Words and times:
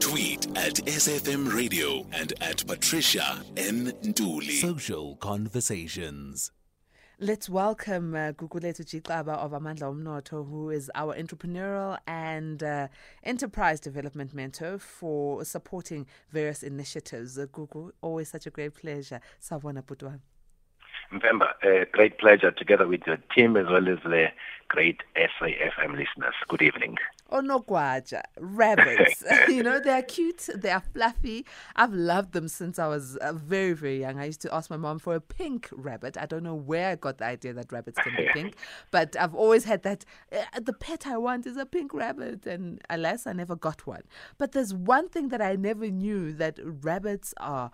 Tweet 0.00 0.46
at 0.56 0.74
SFM 0.86 1.54
Radio 1.54 2.06
and 2.12 2.32
at 2.40 2.66
Patricia 2.66 3.44
N. 3.58 3.92
Nduli. 4.02 4.60
Social 4.60 5.16
Conversations. 5.16 6.50
Let's 7.18 7.50
welcome 7.50 8.14
uh, 8.14 8.32
Gugulethu 8.32 8.80
Jixaba 8.80 9.34
of 9.36 9.52
Amandla 9.52 9.92
Omnotho, 9.94 10.48
who 10.48 10.70
is 10.70 10.90
our 10.94 11.14
entrepreneurial 11.14 11.98
and 12.06 12.62
uh, 12.62 12.88
enterprise 13.24 13.78
development 13.78 14.32
mentor 14.32 14.78
for 14.78 15.44
supporting 15.44 16.06
various 16.30 16.62
initiatives. 16.62 17.38
Uh, 17.38 17.44
Gugu, 17.44 17.90
always 18.00 18.30
such 18.30 18.46
a 18.46 18.50
great 18.50 18.74
pleasure. 18.74 19.20
Savona 19.38 19.82
Putwan. 19.82 20.20
Remember, 21.12 21.52
a 21.62 21.84
great 21.92 22.18
pleasure 22.18 22.52
together 22.52 22.88
with 22.88 23.02
your 23.06 23.18
team 23.36 23.56
as 23.56 23.66
well 23.66 23.86
as 23.88 23.98
the 24.04 24.28
great 24.68 25.02
SAFM 25.14 25.90
listeners. 25.90 26.34
Good 26.48 26.62
evening. 26.62 26.96
Oh 27.32 27.40
no, 27.40 27.60
Gwaja, 27.60 28.22
rabbits. 28.40 29.22
you 29.48 29.62
know, 29.62 29.78
they're 29.78 30.02
cute, 30.02 30.48
they 30.54 30.70
are 30.70 30.82
fluffy. 30.92 31.46
I've 31.76 31.92
loved 31.92 32.32
them 32.32 32.48
since 32.48 32.78
I 32.78 32.88
was 32.88 33.16
uh, 33.16 33.32
very, 33.32 33.72
very 33.72 34.00
young. 34.00 34.18
I 34.18 34.24
used 34.24 34.40
to 34.42 34.54
ask 34.54 34.68
my 34.68 34.76
mom 34.76 34.98
for 34.98 35.14
a 35.14 35.20
pink 35.20 35.68
rabbit. 35.70 36.16
I 36.16 36.26
don't 36.26 36.42
know 36.42 36.56
where 36.56 36.90
I 36.90 36.96
got 36.96 37.18
the 37.18 37.26
idea 37.26 37.52
that 37.52 37.70
rabbits 37.70 37.98
can 37.98 38.16
be 38.16 38.28
pink, 38.32 38.56
but 38.90 39.14
I've 39.16 39.34
always 39.34 39.64
had 39.64 39.84
that. 39.84 40.04
Uh, 40.32 40.60
the 40.60 40.72
pet 40.72 41.06
I 41.06 41.18
want 41.18 41.46
is 41.46 41.56
a 41.56 41.66
pink 41.66 41.94
rabbit, 41.94 42.46
and 42.46 42.80
alas, 42.90 43.28
I 43.28 43.32
never 43.32 43.54
got 43.54 43.86
one. 43.86 44.02
But 44.36 44.50
there's 44.50 44.74
one 44.74 45.08
thing 45.08 45.28
that 45.28 45.40
I 45.40 45.54
never 45.54 45.88
knew 45.88 46.32
that 46.32 46.58
rabbits 46.62 47.32
are 47.38 47.70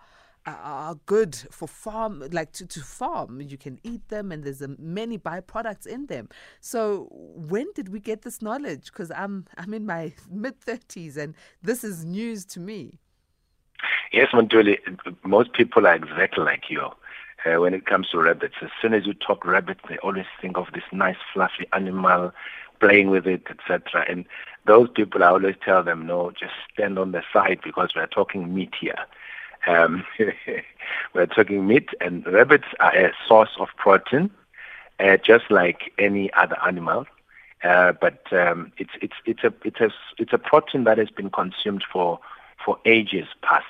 are 0.47 0.95
good 1.05 1.35
for 1.51 1.67
farm, 1.67 2.23
like 2.31 2.51
to, 2.53 2.65
to 2.67 2.81
farm. 2.81 3.41
You 3.41 3.57
can 3.57 3.79
eat 3.83 4.07
them, 4.09 4.31
and 4.31 4.43
there's 4.43 4.61
a, 4.61 4.69
many 4.79 5.17
byproducts 5.17 5.85
in 5.85 6.07
them. 6.07 6.29
So 6.61 7.07
when 7.11 7.67
did 7.75 7.89
we 7.89 7.99
get 7.99 8.21
this 8.21 8.41
knowledge? 8.41 8.85
Because 8.85 9.11
I'm 9.11 9.45
I'm 9.57 9.73
in 9.73 9.85
my 9.85 10.13
mid 10.31 10.59
thirties, 10.61 11.17
and 11.17 11.35
this 11.61 11.83
is 11.83 12.05
news 12.05 12.45
to 12.45 12.59
me. 12.59 12.99
Yes, 14.11 14.29
Montuli, 14.33 14.77
most 15.23 15.53
people 15.53 15.85
are 15.85 15.95
exactly 15.95 16.43
like 16.43 16.69
you. 16.69 16.89
Uh, 17.45 17.61
when 17.61 17.73
it 17.73 17.85
comes 17.85 18.09
to 18.09 18.17
rabbits, 18.17 18.55
as 18.61 18.69
soon 18.81 18.93
as 18.93 19.05
you 19.05 19.13
talk 19.13 19.45
rabbits, 19.45 19.81
they 19.87 19.97
always 19.97 20.25
think 20.41 20.57
of 20.57 20.65
this 20.73 20.83
nice, 20.91 21.17
fluffy 21.33 21.67
animal, 21.71 22.31
playing 22.79 23.09
with 23.09 23.27
it, 23.27 23.43
etc. 23.49 24.05
And 24.09 24.25
those 24.65 24.89
people, 24.89 25.23
I 25.23 25.27
always 25.27 25.55
tell 25.63 25.83
them, 25.83 26.07
no, 26.07 26.31
just 26.31 26.53
stand 26.73 26.97
on 26.97 27.11
the 27.11 27.21
side 27.31 27.59
because 27.63 27.93
we're 27.95 28.07
talking 28.07 28.53
meat 28.53 28.73
here. 28.79 29.05
Um, 29.67 30.05
we're 31.13 31.25
talking 31.27 31.67
meat, 31.67 31.89
and 32.01 32.25
rabbits 32.25 32.67
are 32.79 32.95
a 32.95 33.13
source 33.27 33.51
of 33.59 33.69
protein, 33.77 34.31
uh, 34.99 35.17
just 35.17 35.51
like 35.51 35.93
any 35.97 36.31
other 36.33 36.57
animal. 36.65 37.05
Uh, 37.63 37.91
but 37.91 38.31
um, 38.31 38.71
it's 38.77 38.91
it's 39.01 39.15
it's 39.25 39.43
a 39.43 39.53
it's 39.63 39.79
a 39.79 39.91
it's 40.17 40.33
a 40.33 40.37
protein 40.37 40.83
that 40.85 40.97
has 40.97 41.09
been 41.09 41.29
consumed 41.29 41.83
for 41.91 42.19
for 42.63 42.77
ages 42.85 43.27
past. 43.41 43.65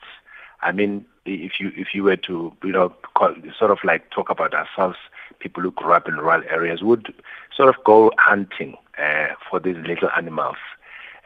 I 0.61 0.71
mean, 0.71 1.05
if 1.25 1.59
you 1.59 1.71
if 1.75 1.93
you 1.93 2.03
were 2.03 2.17
to 2.17 2.53
you 2.63 2.71
know 2.71 2.89
call, 3.15 3.33
sort 3.57 3.71
of 3.71 3.79
like 3.83 4.09
talk 4.11 4.29
about 4.29 4.53
ourselves, 4.53 4.97
people 5.39 5.63
who 5.63 5.71
grew 5.71 5.93
up 5.93 6.07
in 6.07 6.15
rural 6.15 6.43
areas 6.49 6.81
would 6.83 7.13
sort 7.55 7.69
of 7.69 7.81
go 7.83 8.11
hunting 8.17 8.75
uh, 8.97 9.29
for 9.49 9.59
these 9.59 9.77
little 9.77 10.09
animals, 10.17 10.57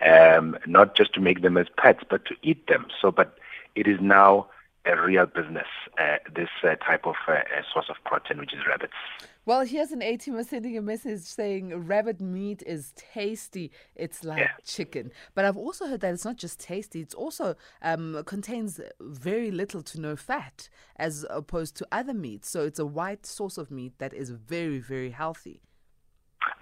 um, 0.06 0.58
not 0.68 0.96
just 0.96 1.14
to 1.14 1.20
make 1.20 1.42
them 1.42 1.58
as 1.58 1.68
pets, 1.78 2.04
but 2.08 2.26
to 2.26 2.36
eat 2.44 2.68
them. 2.68 2.86
So, 3.02 3.12
but 3.12 3.38
it 3.76 3.88
is 3.88 4.00
now 4.00 4.48
a 4.86 5.00
real 5.02 5.26
business, 5.26 5.68
uh, 6.00 6.18
this 6.36 6.50
uh, 6.64 6.76
type 6.76 7.06
of 7.06 7.16
uh, 7.28 7.34
source 7.72 7.86
of 7.90 7.98
protein, 8.06 8.40
which 8.40 8.54
is 8.54 8.60
rabbits. 8.68 8.94
Well, 9.46 9.62
here's 9.62 9.92
an 9.92 10.02
A 10.04 10.18
teamer 10.18 10.46
sending 10.46 10.78
a 10.78 10.82
message 10.82 11.22
saying 11.22 11.76
rabbit 11.88 12.22
meat 12.22 12.62
is 12.66 12.94
tasty. 12.96 13.72
It's 13.96 14.24
like 14.24 14.40
Yeah. 14.40 14.52
chicken. 14.64 15.12
But 15.34 15.46
I've 15.46 15.58
also 15.58 15.88
heard 15.88 16.02
that 16.02 16.14
it's 16.14 16.26
not 16.26 16.38
just 16.38 16.60
tasty, 16.60 17.02
it 17.02 17.14
also 17.16 17.56
um, 17.82 18.24
contains 18.26 18.80
very 19.00 19.52
little 19.52 19.82
to 19.84 20.00
no 20.00 20.16
fat 20.16 20.70
as 20.96 21.26
opposed 21.30 21.76
to 21.78 21.88
other 21.92 22.14
meats. 22.14 22.50
So 22.50 22.64
it's 22.66 22.80
a 22.80 22.86
white 22.86 23.26
source 23.26 23.58
of 23.58 23.72
meat 23.72 23.94
that 23.98 24.14
is 24.14 24.30
very, 24.30 24.80
very 24.80 25.10
healthy. 25.12 25.62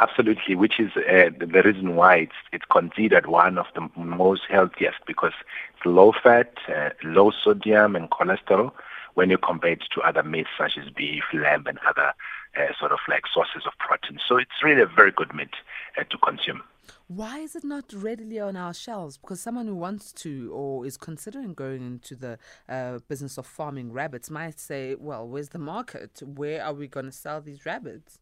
Absolutely, 0.01 0.55
which 0.55 0.79
is 0.79 0.91
uh, 0.95 1.29
the 1.37 1.61
reason 1.63 1.95
why 1.95 2.15
it's 2.15 2.39
it's 2.53 2.65
considered 2.71 3.27
one 3.27 3.57
of 3.57 3.65
the 3.75 3.89
most 3.97 4.43
healthiest 4.49 4.99
because 5.05 5.33
it's 5.75 5.85
low 5.85 6.13
fat, 6.23 6.53
uh, 6.73 6.91
low 7.03 7.31
sodium 7.31 7.95
and 7.97 8.09
cholesterol 8.09 8.71
when 9.15 9.29
you 9.29 9.37
compare 9.37 9.71
it 9.71 9.83
to 9.93 10.01
other 10.01 10.23
meats 10.23 10.49
such 10.57 10.77
as 10.77 10.89
beef, 10.91 11.23
lamb, 11.33 11.65
and 11.67 11.79
other 11.85 12.13
uh, 12.57 12.73
sort 12.79 12.93
of 12.93 12.99
like 13.09 13.23
sources 13.33 13.63
of 13.65 13.73
protein. 13.77 14.19
So 14.25 14.37
it's 14.37 14.63
really 14.63 14.81
a 14.81 14.85
very 14.85 15.11
good 15.11 15.33
meat 15.33 15.53
uh, 15.97 16.05
to 16.09 16.17
consume. 16.19 16.61
Why 17.07 17.39
is 17.39 17.55
it 17.55 17.63
not 17.63 17.91
readily 17.91 18.39
on 18.39 18.55
our 18.55 18.73
shelves? 18.73 19.17
Because 19.17 19.41
someone 19.41 19.67
who 19.67 19.75
wants 19.75 20.13
to 20.13 20.51
or 20.53 20.85
is 20.85 20.95
considering 20.95 21.53
going 21.53 21.81
into 21.81 22.15
the 22.15 22.37
uh, 22.69 22.99
business 23.07 23.37
of 23.37 23.45
farming 23.45 23.91
rabbits 23.91 24.29
might 24.29 24.59
say, 24.59 24.95
well, 24.95 25.27
where's 25.27 25.49
the 25.49 25.59
market? 25.59 26.21
Where 26.23 26.63
are 26.63 26.73
we 26.73 26.87
going 26.87 27.07
to 27.07 27.11
sell 27.11 27.41
these 27.41 27.65
rabbits? 27.65 28.19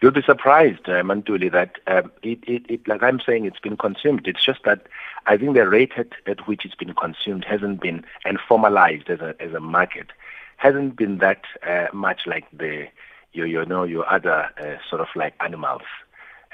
You'll 0.00 0.12
be 0.12 0.22
surprised, 0.22 0.88
uh, 0.88 1.02
Mantuli, 1.02 1.50
that 1.52 1.78
um, 1.86 2.12
it, 2.22 2.38
it, 2.46 2.64
it, 2.68 2.88
like 2.88 3.02
I'm 3.02 3.20
saying, 3.20 3.44
it's 3.44 3.58
been 3.58 3.76
consumed. 3.76 4.26
It's 4.26 4.44
just 4.44 4.62
that 4.64 4.86
I 5.26 5.36
think 5.36 5.54
the 5.54 5.68
rate 5.68 5.92
at, 5.96 6.08
at 6.26 6.46
which 6.46 6.64
it's 6.64 6.74
been 6.74 6.94
consumed 6.94 7.44
hasn't 7.44 7.80
been 7.80 8.04
and 8.24 8.38
formalized 8.40 9.10
as 9.10 9.20
a 9.20 9.34
as 9.40 9.52
a 9.52 9.60
market 9.60 10.08
hasn't 10.56 10.96
been 10.96 11.18
that 11.18 11.44
uh, 11.66 11.86
much 11.92 12.22
like 12.26 12.44
the 12.52 12.86
you 13.32 13.44
you 13.44 13.64
know 13.66 13.84
your 13.84 14.10
other 14.10 14.48
uh, 14.58 14.76
sort 14.88 15.00
of 15.00 15.08
like 15.14 15.34
animals. 15.40 15.82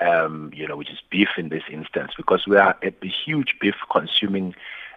Um, 0.00 0.50
you 0.54 0.66
know, 0.66 0.78
which 0.78 0.90
is 0.90 0.98
beef 1.10 1.28
in 1.36 1.50
this 1.50 1.64
instance, 1.70 2.12
because 2.16 2.46
we 2.46 2.56
are 2.56 2.74
a 2.82 2.90
huge 3.06 3.56
beef 3.60 3.74
consuming 3.92 4.54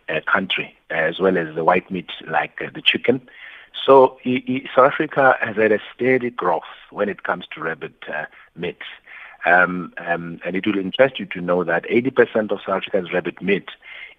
uh, 0.08 0.22
country, 0.26 0.78
as 0.90 1.20
well 1.20 1.38
as 1.38 1.54
the 1.56 1.66
white 1.66 1.92
meat 1.92 2.10
like 2.26 2.62
uh, 2.62 2.70
the 2.74 2.82
chicken. 2.82 3.28
So 3.86 4.18
South 4.76 4.94
Africa 4.94 5.38
has 5.42 5.56
had 5.56 5.72
a 5.72 5.80
steady 5.94 6.30
growth 6.30 6.64
when 6.92 7.10
it 7.10 7.24
comes 7.24 7.46
to 7.54 7.62
rabbit 7.62 7.96
uh, 8.08 8.26
meat. 8.56 8.82
Um, 9.46 9.94
um, 9.98 10.40
and 10.46 10.56
it 10.56 10.66
will 10.66 10.78
interest 10.78 11.20
you 11.20 11.26
to 11.28 11.42
know 11.42 11.64
that 11.66 11.84
80% 11.90 12.52
of 12.52 12.60
South 12.60 12.78
Africa's 12.78 13.12
rabbit 13.12 13.42
meat 13.42 13.70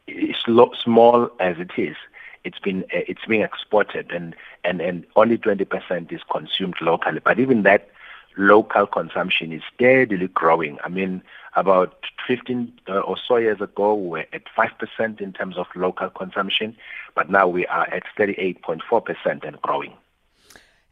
is 0.07 0.37
small 0.37 1.31
as 1.41 1.57
it 1.59 1.71
is. 1.79 1.97
It's 2.45 2.59
been 2.59 2.83
uh, 2.95 3.09
it's 3.09 3.25
being 3.27 3.41
exported 3.41 4.13
and, 4.13 4.37
and, 4.65 4.83
and 4.83 5.07
only 5.17 5.39
20% 5.39 6.13
is 6.13 6.21
consumed 6.31 6.75
locally. 6.83 7.21
But 7.25 7.39
even 7.39 7.63
that 7.63 7.89
local 8.37 8.87
consumption 8.87 9.53
is 9.53 9.63
steadily 9.75 10.29
growing. 10.29 10.79
I 10.85 10.89
mean, 10.89 11.23
about 11.57 12.05
15 12.27 12.73
uh, 12.89 12.99
or 13.01 13.17
so 13.17 13.37
years 13.37 13.61
ago, 13.61 13.95
we 13.95 14.09
were 14.09 14.27
at 14.33 14.43
5% 14.57 15.21
in 15.21 15.33
terms 15.33 15.57
of 15.57 15.67
local 15.75 16.11
consumption, 16.11 16.77
but 17.15 17.31
now 17.31 17.47
we 17.47 17.67
are 17.67 17.87
at 17.93 18.03
38.4% 18.19 19.47
and 19.47 19.63
growing. 19.63 19.93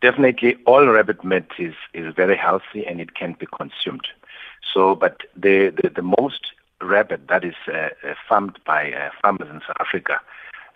Definitely, 0.00 0.56
all 0.66 0.86
rabbit 0.86 1.24
meat 1.24 1.46
is, 1.58 1.74
is 1.92 2.14
very 2.14 2.36
healthy 2.36 2.86
and 2.86 3.00
it 3.00 3.14
can 3.14 3.36
be 3.38 3.46
consumed. 3.46 4.06
So, 4.72 4.94
but 4.94 5.22
the, 5.36 5.72
the, 5.82 5.90
the 5.90 6.02
most 6.02 6.52
rabbit 6.80 7.28
that 7.28 7.44
is 7.44 7.54
uh, 7.68 7.90
uh, 8.02 8.14
farmed 8.28 8.58
by 8.64 8.92
uh, 8.92 9.10
farmers 9.20 9.48
in 9.50 9.60
South 9.60 9.76
Africa 9.78 10.20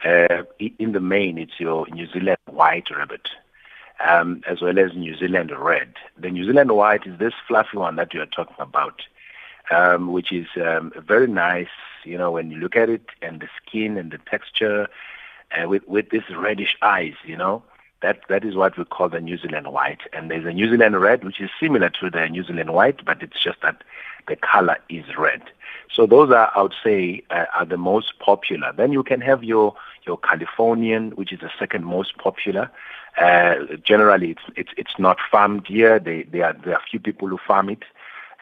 uh, 0.04 0.42
in 0.78 0.92
the 0.92 1.00
main, 1.00 1.38
it's 1.38 1.58
your 1.58 1.86
New 1.88 2.06
Zealand 2.06 2.38
white 2.46 2.90
rabbit, 2.90 3.28
um, 4.04 4.42
as 4.48 4.60
well 4.60 4.78
as 4.78 4.94
New 4.94 5.16
Zealand 5.16 5.52
red. 5.56 5.94
The 6.18 6.30
New 6.30 6.44
Zealand 6.44 6.72
white 6.72 7.06
is 7.06 7.18
this 7.18 7.34
fluffy 7.46 7.76
one 7.76 7.96
that 7.96 8.12
you 8.14 8.20
are 8.20 8.26
talking 8.26 8.56
about, 8.58 9.02
um, 9.70 10.12
which 10.12 10.32
is 10.32 10.46
um, 10.56 10.92
very 10.96 11.26
nice. 11.26 11.68
You 12.04 12.18
know, 12.18 12.30
when 12.30 12.50
you 12.50 12.58
look 12.58 12.76
at 12.76 12.88
it 12.88 13.06
and 13.22 13.40
the 13.40 13.48
skin 13.62 13.96
and 13.96 14.10
the 14.12 14.18
texture, 14.18 14.88
uh, 15.52 15.68
with 15.68 15.86
with 15.86 16.10
these 16.10 16.28
reddish 16.34 16.76
eyes. 16.82 17.14
You 17.24 17.36
know, 17.36 17.62
that 18.02 18.20
that 18.28 18.44
is 18.44 18.54
what 18.54 18.76
we 18.76 18.84
call 18.84 19.08
the 19.08 19.20
New 19.20 19.38
Zealand 19.38 19.72
white. 19.72 20.00
And 20.12 20.30
there's 20.30 20.46
a 20.46 20.52
New 20.52 20.70
Zealand 20.70 21.00
red, 21.00 21.24
which 21.24 21.40
is 21.40 21.50
similar 21.60 21.90
to 22.00 22.10
the 22.10 22.28
New 22.28 22.44
Zealand 22.44 22.72
white, 22.72 23.04
but 23.04 23.22
it's 23.22 23.42
just 23.42 23.60
that 23.62 23.82
the 24.28 24.36
color 24.36 24.76
is 24.88 25.04
red. 25.16 25.42
So 25.94 26.06
those 26.06 26.30
are, 26.30 26.50
I 26.54 26.62
would 26.62 26.74
say, 26.82 27.22
uh, 27.30 27.44
are 27.54 27.64
the 27.64 27.76
most 27.76 28.18
popular. 28.18 28.72
Then 28.76 28.92
you 28.92 29.02
can 29.02 29.20
have 29.20 29.44
your 29.44 29.74
your 30.06 30.18
Californian, 30.18 31.10
which 31.12 31.32
is 31.32 31.40
the 31.40 31.50
second 31.58 31.84
most 31.84 32.16
popular. 32.18 32.70
Uh, 33.16 33.76
generally, 33.82 34.30
it's 34.30 34.42
it's 34.56 34.72
it's 34.76 34.98
not 34.98 35.18
farmed 35.30 35.66
here. 35.66 35.98
They, 35.98 36.24
they 36.24 36.42
are 36.42 36.52
there 36.52 36.74
are 36.74 36.82
few 36.90 37.00
people 37.00 37.28
who 37.28 37.38
farm 37.46 37.70
it, 37.70 37.84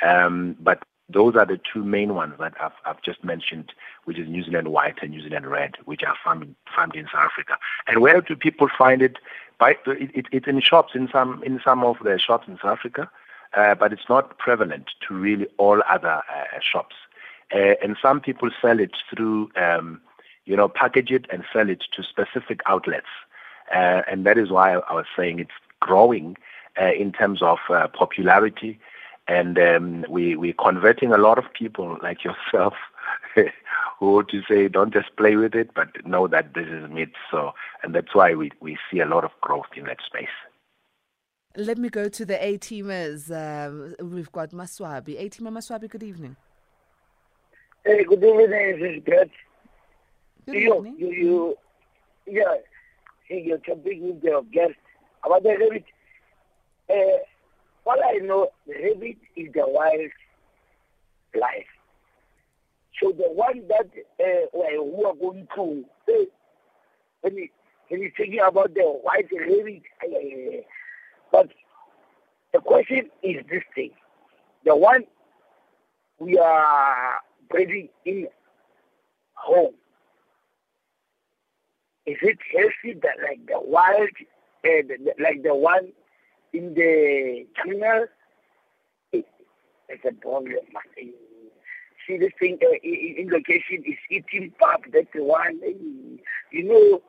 um, 0.02 0.56
but 0.60 0.82
those 1.08 1.36
are 1.36 1.46
the 1.46 1.60
two 1.72 1.84
main 1.84 2.14
ones 2.14 2.34
that 2.40 2.54
I've, 2.60 2.72
I've 2.84 3.02
just 3.02 3.22
mentioned, 3.22 3.72
which 4.04 4.18
is 4.18 4.28
New 4.28 4.42
Zealand 4.42 4.68
white 4.68 4.96
and 5.02 5.10
New 5.10 5.22
Zealand 5.22 5.46
red, 5.46 5.76
which 5.84 6.02
are 6.02 6.16
farmed 6.24 6.54
farmed 6.74 6.96
in 6.96 7.04
South 7.06 7.30
Africa. 7.32 7.56
And 7.86 8.00
where 8.00 8.20
do 8.20 8.34
people 8.34 8.68
find 8.76 9.02
it? 9.02 9.18
By 9.58 9.76
it, 9.86 10.10
it, 10.14 10.26
it's 10.32 10.48
in 10.48 10.60
shops 10.60 10.94
in 10.94 11.08
some 11.12 11.42
in 11.44 11.60
some 11.64 11.84
of 11.84 11.98
the 12.02 12.18
shops 12.18 12.48
in 12.48 12.56
South 12.56 12.78
Africa, 12.78 13.10
uh, 13.56 13.74
but 13.74 13.92
it's 13.92 14.08
not 14.08 14.38
prevalent 14.38 14.90
to 15.06 15.14
really 15.14 15.46
all 15.58 15.82
other 15.88 16.22
uh, 16.28 16.58
shops. 16.60 16.96
Uh, 17.54 17.74
and 17.82 17.96
some 18.00 18.20
people 18.20 18.50
sell 18.60 18.80
it 18.80 18.92
through, 19.10 19.50
um, 19.56 20.00
you 20.44 20.56
know, 20.56 20.68
package 20.68 21.10
it 21.10 21.26
and 21.30 21.44
sell 21.52 21.68
it 21.68 21.84
to 21.92 22.02
specific 22.02 22.60
outlets. 22.66 23.06
Uh, 23.72 24.02
and 24.10 24.26
that 24.26 24.38
is 24.38 24.50
why 24.50 24.74
I 24.74 24.94
was 24.94 25.06
saying 25.16 25.38
it's 25.38 25.50
growing 25.80 26.36
uh, 26.80 26.92
in 26.92 27.12
terms 27.12 27.42
of 27.42 27.58
uh, 27.68 27.88
popularity. 27.88 28.78
And 29.26 29.58
um, 29.58 30.04
we, 30.08 30.36
we're 30.36 30.54
converting 30.54 31.12
a 31.12 31.18
lot 31.18 31.38
of 31.38 31.52
people 31.52 31.98
like 32.02 32.24
yourself 32.28 32.74
who 33.98 34.22
to 34.24 34.42
say 34.48 34.68
don't 34.68 34.92
just 34.92 35.14
play 35.16 35.36
with 35.36 35.54
it, 35.54 35.70
but 35.74 35.88
know 36.06 36.26
that 36.28 36.54
this 36.54 36.66
is 36.66 36.90
meat. 36.90 37.12
So, 37.30 37.52
and 37.82 37.94
that's 37.94 38.14
why 38.14 38.34
we, 38.34 38.50
we 38.60 38.76
see 38.90 39.00
a 39.00 39.06
lot 39.06 39.24
of 39.24 39.30
growth 39.40 39.66
in 39.76 39.84
that 39.84 39.98
space. 40.04 40.28
Let 41.56 41.78
me 41.78 41.88
go 41.88 42.08
to 42.08 42.24
the 42.24 42.44
A 42.44 42.58
teamers. 42.58 43.30
Um, 43.30 43.94
we've 44.10 44.32
got 44.32 44.50
Maswabi. 44.50 45.20
A 45.20 45.30
teamer 45.30 45.52
Maswabi, 45.52 45.88
good 45.88 46.02
evening. 46.02 46.36
Hey, 47.84 48.02
good 48.04 48.24
evening, 48.24 48.50
this 48.50 48.96
is 48.96 49.30
Good 50.46 50.54
you, 50.54 50.74
evening. 50.74 50.96
You, 50.98 51.12
you, 51.12 51.56
yeah, 52.26 52.54
with 53.30 54.22
your 54.22 54.42
guest 54.44 54.74
about 55.24 55.42
the 55.42 55.50
rabbit. 55.50 55.84
Uh, 56.88 57.18
all 57.86 57.96
I 58.02 58.18
know, 58.18 58.48
rabbit 58.66 59.16
is 59.36 59.52
the 59.52 59.64
wild 59.66 60.10
life. 61.34 61.66
So 63.00 63.10
the 63.10 63.30
one 63.32 63.66
that 63.68 63.90
uh, 64.20 64.46
well, 64.52 64.68
who 64.70 65.04
are 65.06 65.14
going 65.14 65.48
to, 65.56 65.84
uh, 66.08 66.24
when, 67.22 67.32
he, 67.32 67.50
when 67.88 68.02
he's 68.02 68.12
talking 68.16 68.38
about 68.46 68.74
the 68.74 68.82
white 68.82 69.28
rabbit, 69.32 69.82
uh, 70.04 70.62
but 71.32 71.48
the 72.52 72.60
question 72.60 73.10
is 73.22 73.44
this 73.50 73.62
thing. 73.74 73.90
The 74.64 74.76
one 74.76 75.04
we 76.18 76.38
are 76.38 77.20
breeding 77.50 77.88
in 78.04 78.28
home. 79.34 79.74
Is 82.06 82.18
it 82.22 82.38
healthy 82.52 82.98
that 83.00 83.16
like 83.22 83.46
the 83.46 83.58
wild, 83.60 84.10
uh, 84.64 84.82
the, 84.88 84.96
the, 85.04 85.14
like 85.22 85.42
the 85.42 85.54
one 85.54 85.92
in 86.52 86.74
the 86.74 87.46
channel? 87.56 88.06
It, 89.12 89.26
it's 89.88 90.04
a 90.08 90.12
problem. 90.20 90.52
man. 90.72 91.12
See 92.06 92.18
this 92.18 92.32
thing 92.38 92.58
uh, 92.62 92.76
in, 92.82 93.28
location 93.30 93.82
is 93.86 93.96
eating 94.10 94.52
pop. 94.58 94.82
That's 94.92 95.06
the 95.14 95.22
one. 95.24 95.60
eh, 95.64 95.72
You 96.52 96.64
know, 96.64 97.02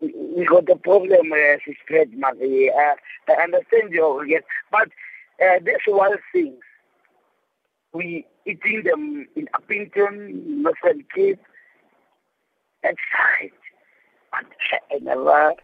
we, 0.00 0.46
got 0.46 0.66
the 0.66 0.76
problem 0.76 1.32
uh, 1.32 1.36
to 1.36 1.74
spread, 1.84 2.12
man. 2.14 2.38
Uh, 2.40 2.94
I 3.32 3.42
understand 3.42 3.92
your 3.92 4.24
yes, 4.26 4.42
but 4.70 4.88
uh, 5.44 5.58
this 5.64 5.78
one 5.86 6.16
thing 6.32 6.56
we 7.92 8.26
eating 8.46 8.82
them 8.84 9.26
in 9.36 9.48
Upington, 9.54 10.46
Northern 10.62 11.04
Cape, 11.14 11.40
and 12.82 12.96
side. 13.12 13.50
But 14.30 14.44
I 14.90 14.98
never 15.00 15.30
All 15.30 15.54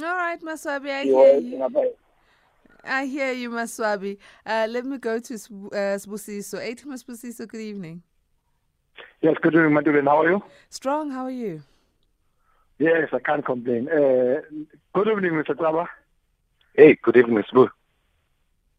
right, 0.00 0.40
Maswabi, 0.40 0.90
I 0.90 1.04
hear 1.04 1.38
you. 1.38 1.58
never 1.58 1.84
I 2.84 3.06
hear 3.06 3.32
you, 3.32 3.50
Maswabi. 3.50 4.18
Uh, 4.44 4.66
let 4.68 4.84
me 4.84 4.98
go 4.98 5.18
to 5.18 5.34
Sbu- 5.34 5.72
uh, 5.72 5.96
Sbusiso. 5.98 6.58
A 6.58 6.74
teamer 6.74 7.02
Sbusiso, 7.02 7.46
good 7.46 7.60
evening. 7.60 8.02
Yes, 9.20 9.36
good 9.40 9.54
evening, 9.54 9.74
Madeleine. 9.74 10.06
How 10.06 10.22
are 10.22 10.30
you? 10.30 10.42
Strong, 10.68 11.10
how 11.12 11.24
are 11.24 11.30
you? 11.30 11.62
Yes, 12.78 13.08
I 13.12 13.20
can't 13.20 13.44
complain. 13.44 13.88
Uh, 13.88 14.40
good 14.94 15.08
evening, 15.08 15.32
Mr. 15.32 15.54
Xaba. 15.54 15.86
Hey, 16.74 16.98
good 17.00 17.16
evening, 17.16 17.44
Sbu. 17.52 17.68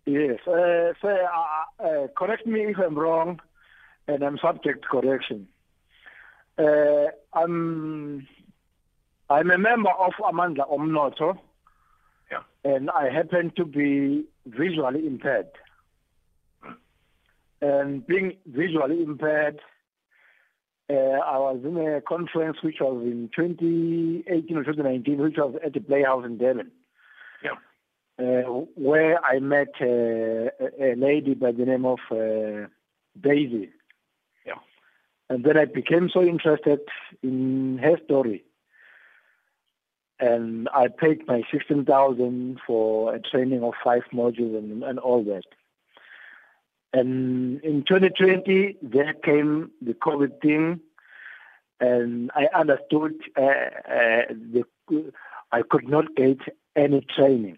Yes, 0.06 0.40
uh, 0.48 0.92
sir, 1.02 1.30
uh, 1.34 1.84
uh, 1.84 2.08
correct 2.18 2.46
me 2.46 2.66
if 2.66 2.78
I'm 2.78 2.96
wrong, 3.00 3.40
and 4.08 4.22
I'm 4.22 4.38
subject 4.40 4.82
to 4.84 4.88
correction. 4.90 5.48
Uh, 6.58 7.06
I'm 7.34 8.28
I'm 9.34 9.50
a 9.50 9.58
member 9.58 9.90
of 9.90 10.14
Amandla 10.20 10.66
Omnotho, 10.72 11.40
Yeah. 12.32 12.44
and 12.64 12.90
I 12.92 13.10
happen 13.10 13.52
to 13.58 13.66
be 13.66 14.26
visually 14.46 15.08
impaired. 15.08 15.50
And 17.62 18.06
being 18.06 18.38
visually 18.46 19.02
impaired, 19.02 19.60
uh, 20.90 20.94
I 21.34 21.38
was 21.40 21.62
in 21.64 21.78
a 21.78 22.02
conference 22.02 22.58
which 22.62 22.78
was 22.82 23.02
in 23.04 23.30
2018 23.36 24.58
or 24.58 24.64
2019, 24.64 25.18
which 25.18 25.38
was 25.38 25.56
at 25.66 25.74
the 25.74 25.80
Playhouse 25.80 26.26
in 26.26 26.38
Durban 26.38 26.70
Yeah. 27.44 27.58
uh, 28.20 28.44
where 28.76 29.24
I 29.26 29.40
met 29.40 29.70
uh, 29.82 29.86
a, 30.66 30.92
a 30.92 30.96
lady 30.96 31.34
by 31.34 31.54
the 31.54 31.66
name 31.66 31.86
of 31.86 32.00
uh, 32.12 32.68
Daisy. 33.20 33.70
Yeah. 34.46 34.60
And 35.30 35.44
then 35.46 35.58
I 35.58 35.66
became 35.66 36.10
so 36.10 36.22
interested 36.22 36.82
in 37.24 37.80
her 37.82 37.98
story. 38.06 38.44
And 40.20 40.70
I 40.74 40.88
paid 40.88 41.28
my 41.28 41.44
16000 41.52 42.60
for 42.66 43.14
a 43.14 43.20
training 43.20 43.64
of 43.64 43.74
five 43.84 44.04
modules 44.14 44.58
and, 44.58 44.84
and 44.84 45.00
all 45.00 45.24
that. 45.24 45.44
And 46.94 47.60
in 47.62 47.84
2020, 47.84 48.78
there 48.84 49.14
came 49.14 49.72
the 49.82 49.94
COVID 49.96 50.42
thing, 50.42 50.80
and 51.80 52.32
I 52.36 52.48
understood 52.54 53.16
uh, 53.36 53.42
uh, 53.42 54.26
the, 54.30 54.64
I 55.52 55.64
could 55.64 55.90
not 55.90 56.16
get 56.16 56.38
any 56.76 57.02
training. 57.02 57.58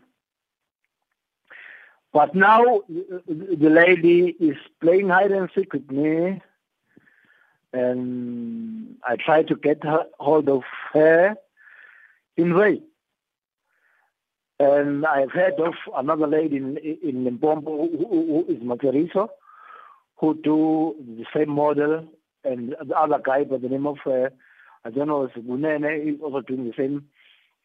But 2.13 2.33
now 2.33 2.81
the 2.87 3.69
lady 3.69 4.37
is 4.39 4.55
playing 4.79 5.09
hide 5.09 5.33
and 5.33 5.49
seek 5.53 5.73
with 5.73 5.91
me, 5.91 6.41
and 7.73 8.95
I 9.05 9.17
try 9.17 9.43
to 9.43 9.55
get 9.55 9.83
her, 9.83 10.05
hold 10.17 10.47
of 10.47 10.63
her 10.93 11.35
in 12.37 12.57
vain. 12.57 12.81
And 14.59 15.05
I've 15.05 15.31
heard 15.31 15.59
of 15.59 15.73
another 15.95 16.27
lady 16.27 16.57
in 16.57 16.77
in 16.77 17.25
Limpopo 17.25 17.61
who, 17.61 17.97
who 17.97 18.45
is 18.47 18.61
Materiso, 18.61 19.27
who 20.17 20.33
do 20.41 20.95
the 20.99 21.25
same 21.35 21.49
model, 21.49 22.07
and 22.43 22.75
the 22.87 22.95
other 22.97 23.19
guy 23.23 23.43
by 23.43 23.57
the 23.57 23.67
name 23.67 23.85
of 23.85 23.97
uh, 24.05 24.29
I 24.85 24.91
don't 24.91 25.07
know, 25.07 25.23
it's 25.23 25.35
Bunene 25.35 26.13
is 26.15 26.21
also 26.21 26.41
doing 26.41 26.65
the 26.65 26.73
same 26.77 27.05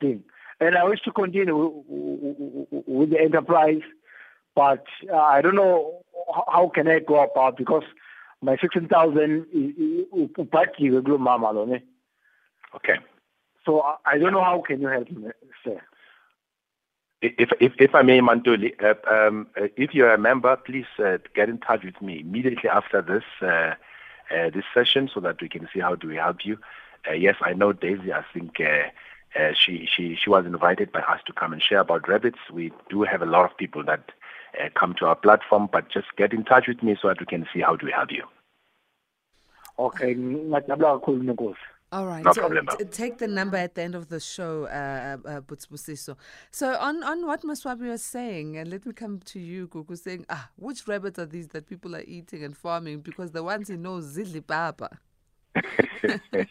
thing. 0.01 0.25
And 0.59 0.77
I 0.77 0.85
wish 0.85 1.01
to 1.03 1.13
continue 1.13 1.85
with 1.87 3.11
the 3.11 3.21
enterprise, 3.21 3.83
but 4.55 4.85
I 5.15 5.41
don't 5.43 5.55
know 5.55 6.03
how 6.53 6.71
can 6.75 6.89
I 6.89 6.99
go 6.99 7.23
about 7.23 7.57
because 7.57 7.85
my 8.43 8.57
sixteen 8.61 8.89
thousand 8.89 9.47
upathiwe 10.13 11.03
kulo 11.03 11.19
mama 11.19 11.53
lo 11.53 11.67
ne. 11.67 11.83
Okay. 12.75 12.99
So 13.65 13.81
I- 13.83 13.97
I 14.07 14.19
don't 14.19 14.33
know 14.33 14.43
how 14.45 14.61
can 14.61 14.81
you 14.81 14.89
help 14.89 15.11
me, 15.11 15.31
sir. 15.65 15.81
If, 17.23 17.51
if, 17.61 17.73
if 17.79 17.95
I 17.95 18.01
may, 18.03 18.21
Mantuli, 18.21 18.73
uh, 18.83 18.95
um, 19.15 19.47
uh, 19.61 19.67
if 19.77 19.95
you're 19.95 20.13
a 20.15 20.19
member, 20.19 20.57
please 20.57 20.87
uh, 20.99 21.19
get 21.35 21.51
in 21.51 21.59
touch 21.59 21.85
with 21.85 22.01
me 22.01 22.21
immediately 22.21 22.71
after 22.71 23.03
this 23.03 23.25
uh, 23.43 23.75
uh, 24.35 24.49
this 24.55 24.65
session 24.73 25.11
so 25.13 25.21
that 25.21 25.43
we 25.43 25.49
can 25.49 25.69
see 25.73 25.81
how 25.81 25.95
do 25.95 26.09
we 26.09 26.17
help 26.17 26.47
you. 26.47 26.57
Uh, 27.07 27.13
yes, 27.13 27.35
I 27.43 27.53
know 27.53 27.73
Daisy. 27.73 28.11
I 28.13 28.25
think 28.33 28.59
uh, 28.61 28.89
uh, 29.39 29.53
she 29.53 29.87
she 29.95 30.17
she 30.17 30.31
was 30.31 30.47
invited 30.47 30.93
by 30.93 31.01
us 31.01 31.21
to 31.27 31.33
come 31.35 31.53
and 31.53 31.63
share 31.63 31.81
about 31.81 32.09
rabbits. 32.09 32.39
We 32.51 32.73
do 32.89 33.03
have 33.03 33.21
a 33.21 33.27
lot 33.27 33.45
of 33.51 33.57
people 33.59 33.85
that 33.85 34.13
uh, 34.59 34.69
come 34.75 34.95
to 35.01 35.07
our 35.07 35.17
platform, 35.17 35.69
but 35.71 35.91
just 35.91 36.07
get 36.17 36.33
in 36.33 36.45
touch 36.45 36.69
with 36.69 36.83
me 36.83 36.97
so 37.03 37.09
that 37.09 37.21
we 37.21 37.27
can 37.27 37.47
see 37.53 37.61
how 37.61 37.77
do 37.77 37.85
we 37.85 37.93
help 37.93 38.13
you. 38.13 38.25
Okay, 39.79 40.15
ngajabula 40.15 41.01
kakhulu 41.01 41.23
nenkosi. 41.23 41.61
All 41.93 42.07
right. 42.07 42.25
No 42.25 42.33
so 42.33 42.49
t- 42.49 42.85
take 42.85 43.19
the 43.19 43.27
number 43.27 43.57
at 43.57 43.75
the 43.75 43.83
end 43.83 43.97
of 43.97 44.09
the 44.09 44.21
show, 44.21 44.67
uh, 44.67 45.17
uh, 45.29 45.41
Butsibusiso. 45.41 46.17
So 46.53 46.77
on, 46.77 47.03
on 47.03 47.27
what 47.27 47.43
Maswabi 47.43 47.89
was 47.89 48.03
saying, 48.03 48.57
and 48.57 48.71
let 48.71 48.87
me 48.87 48.93
come 48.93 49.19
to 49.27 49.41
you, 49.41 49.67
Gugu, 49.67 49.99
saying, 49.99 50.25
ah, 50.31 50.49
which 50.57 50.87
rabbits 50.87 51.19
are 51.19 51.27
these 51.27 51.49
that 51.49 51.67
people 51.67 51.97
are 51.97 52.05
eating 52.07 52.45
and 52.45 52.57
farming? 52.57 53.01
Because 53.01 53.33
the 53.33 53.43
ones 53.43 53.67
he 53.69 53.77
knows, 53.77 54.17
Zidli 54.17 54.47
Baba. 54.47 54.99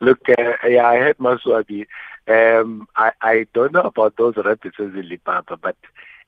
Look, 0.00 0.20
uh, 0.28 0.52
yeah, 0.66 0.86
I 0.86 0.96
heard 0.96 1.16
Maswabi. 1.18 1.86
Um, 2.28 2.86
I, 2.96 3.12
I 3.22 3.46
don't 3.54 3.72
know 3.72 3.80
about 3.80 4.16
those 4.16 4.34
rabbits 4.36 4.76
in 4.78 4.92
Lipapa, 4.92 5.58
but 5.60 5.76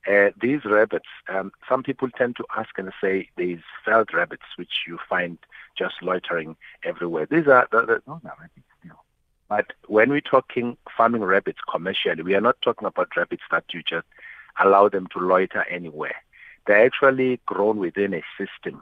uh, 0.07 0.31
these 0.41 0.65
rabbits, 0.65 1.07
um, 1.29 1.51
some 1.67 1.83
people 1.83 2.09
tend 2.09 2.35
to 2.35 2.45
ask 2.57 2.77
and 2.77 2.91
say 3.01 3.29
these 3.37 3.59
felt 3.85 4.13
rabbits, 4.13 4.43
which 4.57 4.83
you 4.87 4.99
find 5.09 5.37
just 5.77 5.95
loitering 6.01 6.55
everywhere. 6.83 7.25
These 7.25 7.47
are, 7.47 7.67
the, 7.71 7.81
the, 7.81 8.01
those 8.05 8.19
are 8.25 8.37
rabbits. 8.39 8.67
But 9.49 9.73
when 9.87 10.09
we're 10.09 10.21
talking 10.21 10.77
farming 10.97 11.21
rabbits 11.21 11.59
commercially, 11.71 12.23
we 12.23 12.33
are 12.33 12.41
not 12.41 12.59
talking 12.63 12.87
about 12.87 13.15
rabbits 13.15 13.43
that 13.51 13.65
you 13.71 13.83
just 13.83 14.07
allow 14.59 14.89
them 14.89 15.07
to 15.13 15.19
loiter 15.19 15.63
anywhere. 15.69 16.15
They're 16.65 16.85
actually 16.85 17.39
grown 17.45 17.77
within 17.77 18.13
a 18.13 18.23
system. 18.37 18.81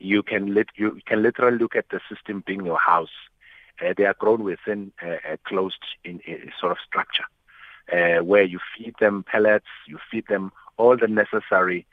You 0.00 0.22
can 0.22 0.52
lit, 0.52 0.68
you 0.76 1.00
can 1.06 1.22
literally 1.22 1.56
look 1.56 1.76
at 1.76 1.88
the 1.88 2.00
system 2.10 2.42
being 2.46 2.66
your 2.66 2.78
house. 2.78 3.14
Uh, 3.80 3.94
they 3.96 4.04
are 4.04 4.14
grown 4.18 4.44
within 4.44 4.92
a, 5.02 5.12
a 5.32 5.38
closed 5.46 5.82
in, 6.04 6.20
a 6.26 6.52
sort 6.60 6.72
of 6.72 6.78
structure 6.86 7.24
Uh, 7.92 8.22
where 8.24 8.42
you 8.42 8.58
feed 8.76 8.94
them 9.00 9.22
pellets, 9.30 9.66
you 9.86 9.98
feed 10.10 10.24
them 10.28 10.50
all 10.78 10.96
the 10.96 11.06
necessary 11.06 11.86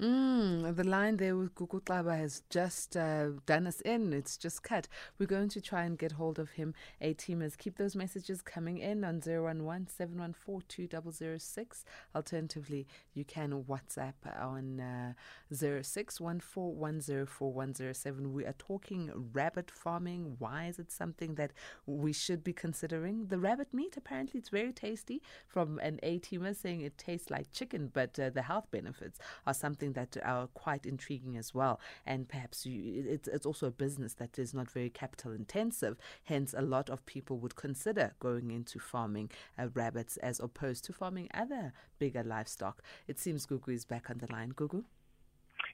Mm, 0.00 0.74
the 0.74 0.82
line 0.82 1.18
there 1.18 1.36
with 1.36 1.54
Gugu 1.54 1.80
Xaba 1.80 2.18
has 2.18 2.42
just 2.50 2.96
uh, 2.96 3.28
done 3.46 3.68
us 3.68 3.80
in. 3.82 4.12
It's 4.12 4.36
just 4.36 4.64
cut. 4.64 4.88
We're 5.20 5.26
going 5.26 5.50
to 5.50 5.60
try 5.60 5.84
and 5.84 5.96
get 5.96 6.10
hold 6.12 6.40
of 6.40 6.50
him. 6.50 6.74
A 7.00 7.14
teamers, 7.14 7.56
keep 7.56 7.76
those 7.76 7.94
messages 7.94 8.42
coming 8.42 8.78
in 8.78 9.04
on 9.04 9.22
011 9.24 9.86
714 9.86 10.64
2006. 10.68 11.84
Alternatively, 12.12 12.88
you 13.12 13.24
can 13.24 13.62
WhatsApp 13.62 14.14
on 14.40 14.80
uh, 14.80 15.12
0614104107. 15.52 18.32
We 18.32 18.44
are 18.46 18.54
talking 18.58 19.12
rabbit 19.32 19.70
farming. 19.70 20.34
Why 20.40 20.66
is 20.66 20.80
it 20.80 20.90
something 20.90 21.36
that 21.36 21.52
we 21.86 22.12
should 22.12 22.42
be 22.42 22.52
considering? 22.52 23.26
The 23.26 23.38
rabbit 23.38 23.72
meat, 23.72 23.96
apparently, 23.96 24.40
it's 24.40 24.48
very 24.48 24.72
tasty. 24.72 25.22
From 25.46 25.78
an 25.78 26.00
A 26.02 26.18
teamer 26.18 26.56
saying 26.56 26.80
it 26.80 26.98
tastes 26.98 27.30
like 27.30 27.52
chicken, 27.52 27.92
but 27.94 28.18
uh, 28.18 28.30
the 28.30 28.42
health 28.42 28.72
benefits 28.72 29.20
are 29.46 29.54
something 29.54 29.83
that 29.92 30.16
are 30.24 30.48
quite 30.48 30.86
intriguing 30.86 31.36
as 31.36 31.54
well. 31.54 31.80
And 32.06 32.28
perhaps 32.28 32.66
you, 32.66 33.04
it's, 33.06 33.28
it's 33.28 33.46
also 33.46 33.66
a 33.66 33.70
business 33.70 34.14
that 34.14 34.38
is 34.38 34.54
not 34.54 34.70
very 34.70 34.90
capital 34.90 35.32
intensive. 35.32 35.96
Hence, 36.24 36.54
a 36.56 36.62
lot 36.62 36.90
of 36.90 37.04
people 37.06 37.38
would 37.38 37.56
consider 37.56 38.14
going 38.18 38.50
into 38.50 38.78
farming 38.78 39.30
uh, 39.58 39.68
rabbits 39.74 40.16
as 40.18 40.40
opposed 40.40 40.84
to 40.86 40.92
farming 40.92 41.28
other 41.34 41.72
bigger 41.98 42.22
livestock. 42.22 42.82
It 43.06 43.18
seems 43.18 43.46
Gugu 43.46 43.74
is 43.74 43.84
back 43.84 44.10
on 44.10 44.18
the 44.18 44.32
line. 44.32 44.52
Gugu? 44.52 44.84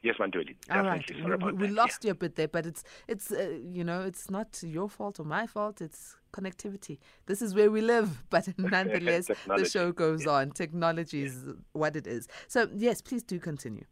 Yes, 0.03 0.17
Manduli. 0.19 0.57
All 0.71 0.83
right, 0.83 1.05
we, 1.45 1.53
we 1.53 1.69
lost 1.69 2.05
you 2.05 2.13
a 2.13 2.15
bit 2.15 2.37
there, 2.37 2.49
but 2.49 2.65
it's 2.65 2.85
it's 3.07 3.31
uh, 3.31 3.59
you 3.63 3.85
know 3.85 4.03
it's 4.03 4.31
not 4.31 4.63
your 4.63 4.89
fault 4.89 5.21
or 5.21 5.25
my 5.25 5.47
fault. 5.47 5.81
It's 5.81 6.17
connectivity. 6.33 6.99
This 7.27 7.43
is 7.43 7.55
where 7.55 7.71
we 7.71 7.83
live, 7.83 8.23
but 8.31 8.49
nonetheless, 8.59 9.31
the 9.47 9.69
show 9.69 9.93
goes 9.93 10.27
on. 10.27 10.53
Technology 10.53 11.25
is 11.25 11.45
what 11.73 11.97
it 11.97 12.07
is. 12.07 12.29
So 12.49 12.69
yes, 12.75 13.03
please 13.03 13.23
do 13.23 13.39
continue. 13.39 13.85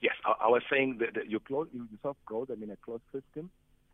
Yes, 0.00 0.14
I, 0.24 0.46
I 0.46 0.48
was 0.48 0.62
saying 0.70 0.98
that, 1.00 1.14
that 1.14 1.30
you 1.30 1.40
close, 1.40 1.68
you 1.72 1.86
yourself 1.90 2.16
grow 2.26 2.44
them 2.44 2.62
in 2.62 2.70
a 2.70 2.76
closed 2.76 3.04
system, 3.12 3.50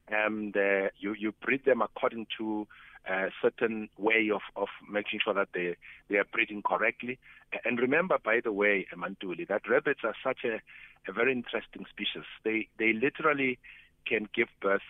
and 0.09 0.57
uh, 0.57 0.89
you 0.99 1.15
you 1.19 1.33
breed 1.43 1.65
them 1.65 1.83
according 1.83 2.27
to 2.39 2.67
a 3.09 3.29
certain 3.41 3.89
way 3.97 4.31
of, 4.33 4.43
of 4.57 4.69
making 4.91 5.21
sure 5.25 5.35
that 5.35 5.49
they 5.55 5.77
they 6.09 6.17
are 6.17 6.27
breeding 6.33 6.63
correctly. 6.63 7.19
And 7.65 7.79
remember, 7.79 8.19
by 8.23 8.41
the 8.43 8.53
way, 8.53 8.87
Mantuli, 8.97 9.47
that 9.49 9.69
rabbits 9.69 10.01
are 10.05 10.15
such 10.23 10.45
a, 10.45 10.61
a 11.09 11.13
very 11.13 11.33
interesting 11.33 11.87
species. 11.91 12.25
They 12.45 12.69
they 12.79 12.93
literally 12.93 13.59
can 14.07 14.29
give 14.35 14.49
birth 14.61 14.83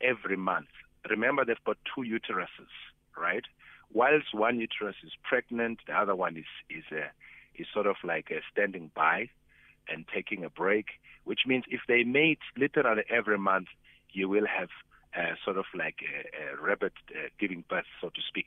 every 0.00 0.36
month. 0.36 0.68
Remember, 1.08 1.44
they've 1.44 1.56
got 1.64 1.78
two 1.94 2.02
uteruses, 2.02 2.72
right? 3.16 3.44
Whilst 3.92 4.34
one 4.34 4.58
uterus 4.58 4.96
is 5.04 5.12
pregnant, 5.22 5.78
the 5.86 5.94
other 5.94 6.16
one 6.16 6.36
is 6.36 6.50
is 6.68 6.84
uh, 6.90 7.08
is 7.54 7.66
sort 7.72 7.86
of 7.86 7.96
like 8.02 8.30
uh, 8.30 8.40
standing 8.52 8.90
by 8.94 9.28
and 9.88 10.04
taking 10.12 10.44
a 10.44 10.50
break, 10.50 10.86
which 11.24 11.40
means 11.46 11.64
if 11.68 11.80
they 11.88 12.04
mate 12.04 12.40
literally 12.56 13.02
every 13.10 13.38
month, 13.38 13.68
you 14.12 14.28
will 14.28 14.46
have 14.46 14.68
uh, 15.16 15.34
sort 15.44 15.56
of 15.56 15.64
like 15.74 15.96
a, 16.02 16.54
a 16.54 16.62
rabbit 16.62 16.92
uh, 17.10 17.28
giving 17.38 17.64
birth, 17.68 17.86
so 18.00 18.08
to 18.08 18.20
speak. 18.28 18.46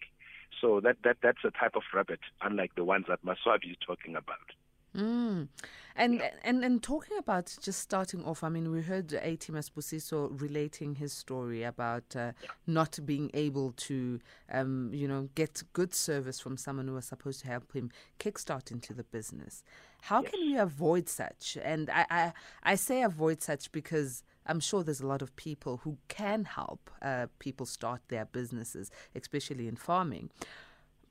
So 0.62 0.82
that, 0.82 0.98
that 1.04 1.18
that's 1.22 1.44
a 1.44 1.52
type 1.52 1.76
of 1.76 1.84
rabbit, 1.94 2.20
unlike 2.42 2.76
the 2.76 2.84
ones 2.84 3.06
that 3.08 3.24
Maswabi 3.24 3.72
is 3.72 3.78
talking 3.86 4.16
about. 4.16 4.54
Mm. 4.96 5.48
And, 5.96 6.24
and 6.44 6.64
and 6.64 6.82
talking 6.82 7.18
about 7.18 7.56
just 7.62 7.80
starting 7.80 8.24
off, 8.24 8.44
I 8.44 8.50
mean, 8.50 8.72
we 8.72 8.82
heard 8.82 9.10
Atimas 9.10 9.70
Busiso 9.70 10.30
relating 10.42 10.96
his 10.96 11.14
story 11.14 11.64
about 11.64 12.16
uh, 12.16 12.32
not 12.66 12.98
being 13.06 13.30
able 13.34 13.74
to, 13.74 14.20
um, 14.52 14.90
you 14.94 15.08
know, 15.08 15.30
get 15.36 15.62
good 15.74 15.94
service 15.94 16.40
from 16.40 16.58
someone 16.58 16.88
who 16.88 16.96
was 16.96 17.06
supposed 17.06 17.42
to 17.42 17.48
help 17.48 17.74
him 17.74 17.92
kickstart 18.18 18.72
into 18.72 18.94
the 18.94 19.04
business. 19.04 19.64
How 20.02 20.22
can 20.22 20.40
we 20.40 20.58
avoid 20.58 21.10
such? 21.10 21.58
And 21.62 21.90
I, 21.90 22.06
I, 22.10 22.34
I 22.64 22.76
say 22.76 23.02
avoid 23.04 23.42
such 23.42 23.72
because 23.72 24.24
I'm 24.46 24.60
sure 24.60 24.84
there's 24.84 25.02
a 25.02 25.08
lot 25.08 25.22
of 25.22 25.36
people 25.36 25.78
who 25.84 25.98
can 26.08 26.46
help 26.46 26.90
uh, 27.02 27.28
people 27.40 27.66
start 27.66 28.02
their 28.08 28.26
businesses, 28.26 28.90
especially 29.14 29.68
in 29.68 29.76
farming, 29.76 30.30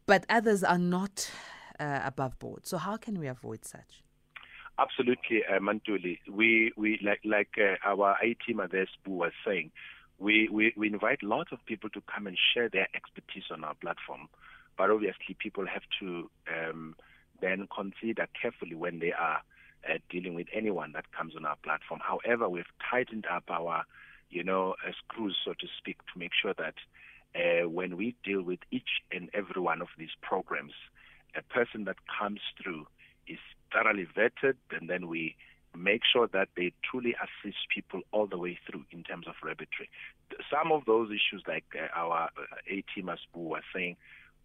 but 0.07 0.25
others 0.28 0.64
are 0.64 0.78
not 0.78 1.30
uh, 1.78 2.00
above 2.04 2.38
board. 2.38 2.66
So 2.66 2.78
how 2.78 2.97
can 2.97 3.18
we 3.18 3.26
avoid 3.26 3.64
such? 3.64 4.02
Absolutely, 4.78 5.42
uh, 5.45 5.59
Mantuli. 5.59 6.18
We 6.30 6.73
we 6.76 7.00
like 7.02 7.21
like 7.25 7.50
uh, 7.59 7.75
our 7.85 8.16
IT 8.23 8.38
team 8.47 8.61
at 8.61 8.71
Esbu 8.71 8.87
was 9.09 9.33
saying, 9.45 9.73
we, 10.18 10.49
we 10.50 10.73
we 10.76 10.88
invite 10.88 11.23
lots 11.23 11.52
of 11.52 11.64
people 11.66 11.90
to 11.90 12.00
come 12.12 12.26
and 12.26 12.37
share 12.54 12.68
their 12.68 12.88
expertise 12.95 13.45
on 13.50 13.64
our 13.64 13.75
platform, 13.75 14.28
but 14.76 14.90
obviously 14.90 15.37
people 15.38 15.66
have 15.66 15.83
to 16.00 16.30
um, 16.49 16.95
then 17.40 17.68
consider 17.75 18.26
carefully 18.40 18.75
when 18.75 18.99
they 18.99 19.12
are 19.12 19.42
uh, 19.88 19.99
dealing 20.11 20.35
with 20.35 20.49
anyone 20.52 20.92
that 20.92 21.12
comes 21.12 21.35
on 21.37 21.45
our 21.45 21.57
platform. 21.62 22.00
However, 22.02 22.49
we've 22.49 22.64
tightened 22.90 23.26
up 23.33 23.45
our, 23.49 23.85
you 24.30 24.42
know, 24.42 24.75
uh, 24.87 24.92
screws, 24.99 25.37
so 25.45 25.52
to 25.52 25.66
speak, 25.78 25.99
to 26.12 26.18
make 26.18 26.33
sure 26.40 26.54
that 26.59 26.75
uh, 27.35 27.68
when 27.68 27.97
we 27.97 28.14
deal 28.25 28.42
with 28.42 28.61
each 28.71 29.02
and 29.12 29.28
every 29.35 29.61
one 29.61 29.80
of 29.80 29.88
these 29.99 30.14
programs, 30.23 30.73
a 31.37 31.42
person 31.42 31.85
that 31.85 31.97
comes 32.18 32.40
through 32.61 32.87
is 33.26 33.38
thoroughly 33.73 34.07
vetted, 34.16 34.54
and 34.71 34.88
then 34.88 35.09
we 35.09 35.37
make 35.76 36.02
sure 36.11 36.26
that 36.33 36.49
they 36.57 36.73
truly 36.83 37.14
assist 37.23 37.59
people 37.73 38.00
all 38.11 38.26
the 38.26 38.38
way 38.38 38.59
through 38.68 38.85
in 38.90 39.02
terms 39.02 39.26
of 39.28 39.35
rabbitry. 39.45 39.88
Some 40.50 40.73
of 40.73 40.85
those 40.87 41.11
issues, 41.11 41.42
like 41.47 41.64
uh, 41.75 41.87
our 41.95 42.30
A 42.71 42.85
team, 42.95 43.11
was 43.35 43.62
saying, 43.75 43.97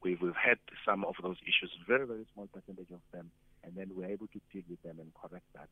we've, 0.04 0.22
we've 0.22 0.36
had 0.36 0.58
some 0.86 1.04
of 1.06 1.16
those 1.22 1.38
issues, 1.44 1.72
very, 1.88 2.06
very 2.06 2.26
small 2.34 2.48
percentage 2.48 2.92
of 2.92 3.02
them, 3.12 3.32
and 3.64 3.74
then 3.76 3.92
we're 3.96 4.10
able 4.10 4.28
to 4.28 4.40
deal 4.52 4.64
with 4.70 4.82
them 4.84 4.98
and 5.00 5.12
correct 5.14 5.46
that. 5.56 5.70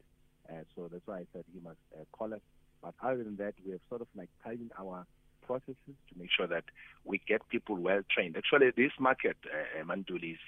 Uh, 0.50 0.64
so 0.76 0.90
that's 0.92 1.06
why 1.06 1.20
I 1.20 1.26
said 1.34 1.44
he 1.54 1.60
must 1.60 1.78
uh, 1.96 2.04
call 2.12 2.34
us. 2.34 2.40
But 2.82 2.96
other 3.04 3.24
than 3.24 3.38
that, 3.38 3.54
we 3.66 3.72
have 3.72 3.82
sort 3.90 4.02
of 4.02 4.08
like 4.16 4.30
tightened 4.44 4.72
our 4.80 5.06
processes 5.46 5.76
to 5.86 6.18
make 6.18 6.30
sure 6.36 6.48
that 6.48 6.64
we 7.06 7.22
get 7.28 7.48
people 7.50 7.76
well 7.76 8.02
trained. 8.10 8.38
Actually, 8.38 8.72
this 8.76 8.92
market, 9.00 9.38
uh, 9.46 9.84
Manduli, 9.84 10.34
is, 10.34 10.40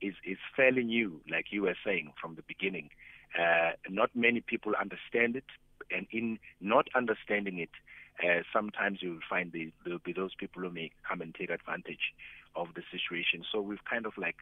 is, 0.00 0.14
is 0.24 0.38
fairly 0.56 0.84
new, 0.84 1.20
like 1.30 1.46
you 1.50 1.62
were 1.62 1.76
saying 1.84 2.12
from 2.20 2.34
the 2.34 2.42
beginning. 2.46 2.90
Uh, 3.38 3.72
not 3.88 4.10
many 4.14 4.40
people 4.40 4.72
understand 4.78 5.36
it, 5.36 5.44
and 5.90 6.06
in 6.10 6.38
not 6.60 6.86
understanding 6.94 7.58
it, 7.58 7.70
uh, 8.22 8.42
sometimes 8.52 9.02
you 9.02 9.10
will 9.10 9.28
find 9.28 9.52
the, 9.52 9.72
there 9.84 9.94
will 9.94 10.00
be 10.04 10.12
those 10.12 10.34
people 10.34 10.62
who 10.62 10.70
may 10.70 10.90
come 11.08 11.20
and 11.20 11.34
take 11.34 11.50
advantage 11.50 12.12
of 12.54 12.68
the 12.74 12.82
situation. 12.90 13.44
So 13.50 13.60
we've 13.60 13.84
kind 13.84 14.06
of 14.06 14.12
like 14.18 14.36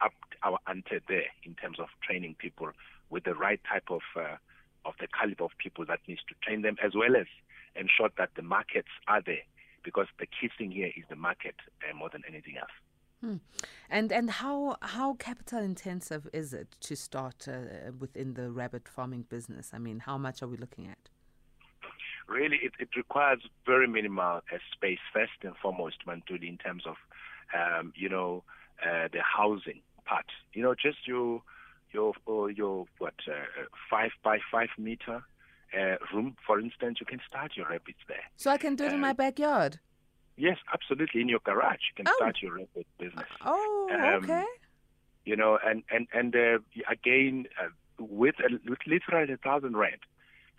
upped 0.00 0.34
our 0.42 0.58
ante 0.66 1.00
there 1.08 1.30
in 1.44 1.54
terms 1.54 1.78
of 1.78 1.86
training 2.02 2.36
people 2.38 2.70
with 3.10 3.24
the 3.24 3.34
right 3.34 3.60
type 3.70 3.90
of 3.90 4.02
uh, 4.16 4.36
of 4.84 4.94
the 5.00 5.06
caliber 5.18 5.44
of 5.44 5.52
people 5.56 5.86
that 5.86 6.00
needs 6.06 6.20
to 6.28 6.34
train 6.42 6.60
them, 6.62 6.76
as 6.84 6.92
well 6.94 7.16
as 7.16 7.26
ensure 7.74 8.10
that 8.18 8.30
the 8.36 8.42
markets 8.42 8.88
are 9.08 9.22
there, 9.22 9.44
because 9.82 10.06
the 10.18 10.26
key 10.26 10.50
thing 10.58 10.70
here 10.70 10.90
is 10.94 11.04
the 11.08 11.16
market 11.16 11.54
uh, 11.88 11.96
more 11.96 12.10
than 12.10 12.22
anything 12.28 12.56
else. 12.58 12.70
Hmm. 13.22 13.36
And 13.88 14.12
and 14.12 14.30
how 14.30 14.76
how 14.82 15.14
capital 15.14 15.60
intensive 15.60 16.28
is 16.34 16.52
it 16.52 16.76
to 16.80 16.94
start 16.96 17.48
uh, 17.48 17.92
within 17.98 18.34
the 18.34 18.50
rabbit 18.50 18.88
farming 18.88 19.24
business? 19.30 19.70
I 19.72 19.78
mean, 19.78 20.00
how 20.00 20.18
much 20.18 20.42
are 20.42 20.48
we 20.48 20.58
looking 20.58 20.86
at? 20.86 21.08
Really, 22.28 22.58
it, 22.62 22.72
it 22.78 22.88
requires 22.96 23.40
very 23.66 23.86
minimal 23.86 24.40
uh, 24.52 24.58
space 24.72 24.98
first 25.12 25.32
and 25.42 25.54
foremost, 25.60 25.96
Mantuli, 26.06 26.48
in 26.48 26.58
terms 26.58 26.84
of 26.86 26.96
um, 27.54 27.92
you 27.94 28.08
know 28.08 28.42
uh, 28.82 29.08
the 29.12 29.20
housing 29.22 29.82
part. 30.04 30.26
You 30.54 30.62
know, 30.62 30.74
just 30.74 31.06
your 31.06 31.42
your 31.92 32.14
uh, 32.28 32.46
your 32.46 32.86
what 32.98 33.14
uh, 33.28 33.44
five 33.90 34.10
by 34.22 34.38
five 34.50 34.68
meter 34.78 35.22
uh, 35.78 35.96
room, 36.14 36.36
for 36.46 36.58
instance, 36.58 36.98
you 37.00 37.06
can 37.06 37.20
start 37.28 37.52
your 37.56 37.68
rabbits 37.68 37.98
there. 38.08 38.24
So 38.36 38.50
I 38.50 38.56
can 38.58 38.74
do 38.74 38.84
it 38.84 38.92
in 38.92 39.00
my 39.00 39.10
Uh, 39.10 39.14
backyard. 39.14 39.80
Yes, 40.36 40.56
absolutely. 40.72 41.20
In 41.20 41.28
your 41.28 41.40
garage, 41.44 41.80
you 41.90 41.94
can 41.96 42.06
Oh. 42.08 42.14
start 42.16 42.36
your 42.42 42.54
rabbit 42.54 42.86
business. 42.98 43.28
Oh, 43.44 43.88
Um, 43.92 44.24
okay. 44.24 44.44
You 45.26 45.36
know, 45.36 45.58
and 45.64 45.84
and 45.90 46.08
and 46.12 46.34
uh, 46.34 46.58
again, 46.90 47.46
uh, 47.62 47.68
with 47.98 48.36
a, 48.40 48.48
with 48.68 48.78
literally 48.86 49.32
a 49.34 49.36
thousand 49.36 49.76
rand. 49.76 50.00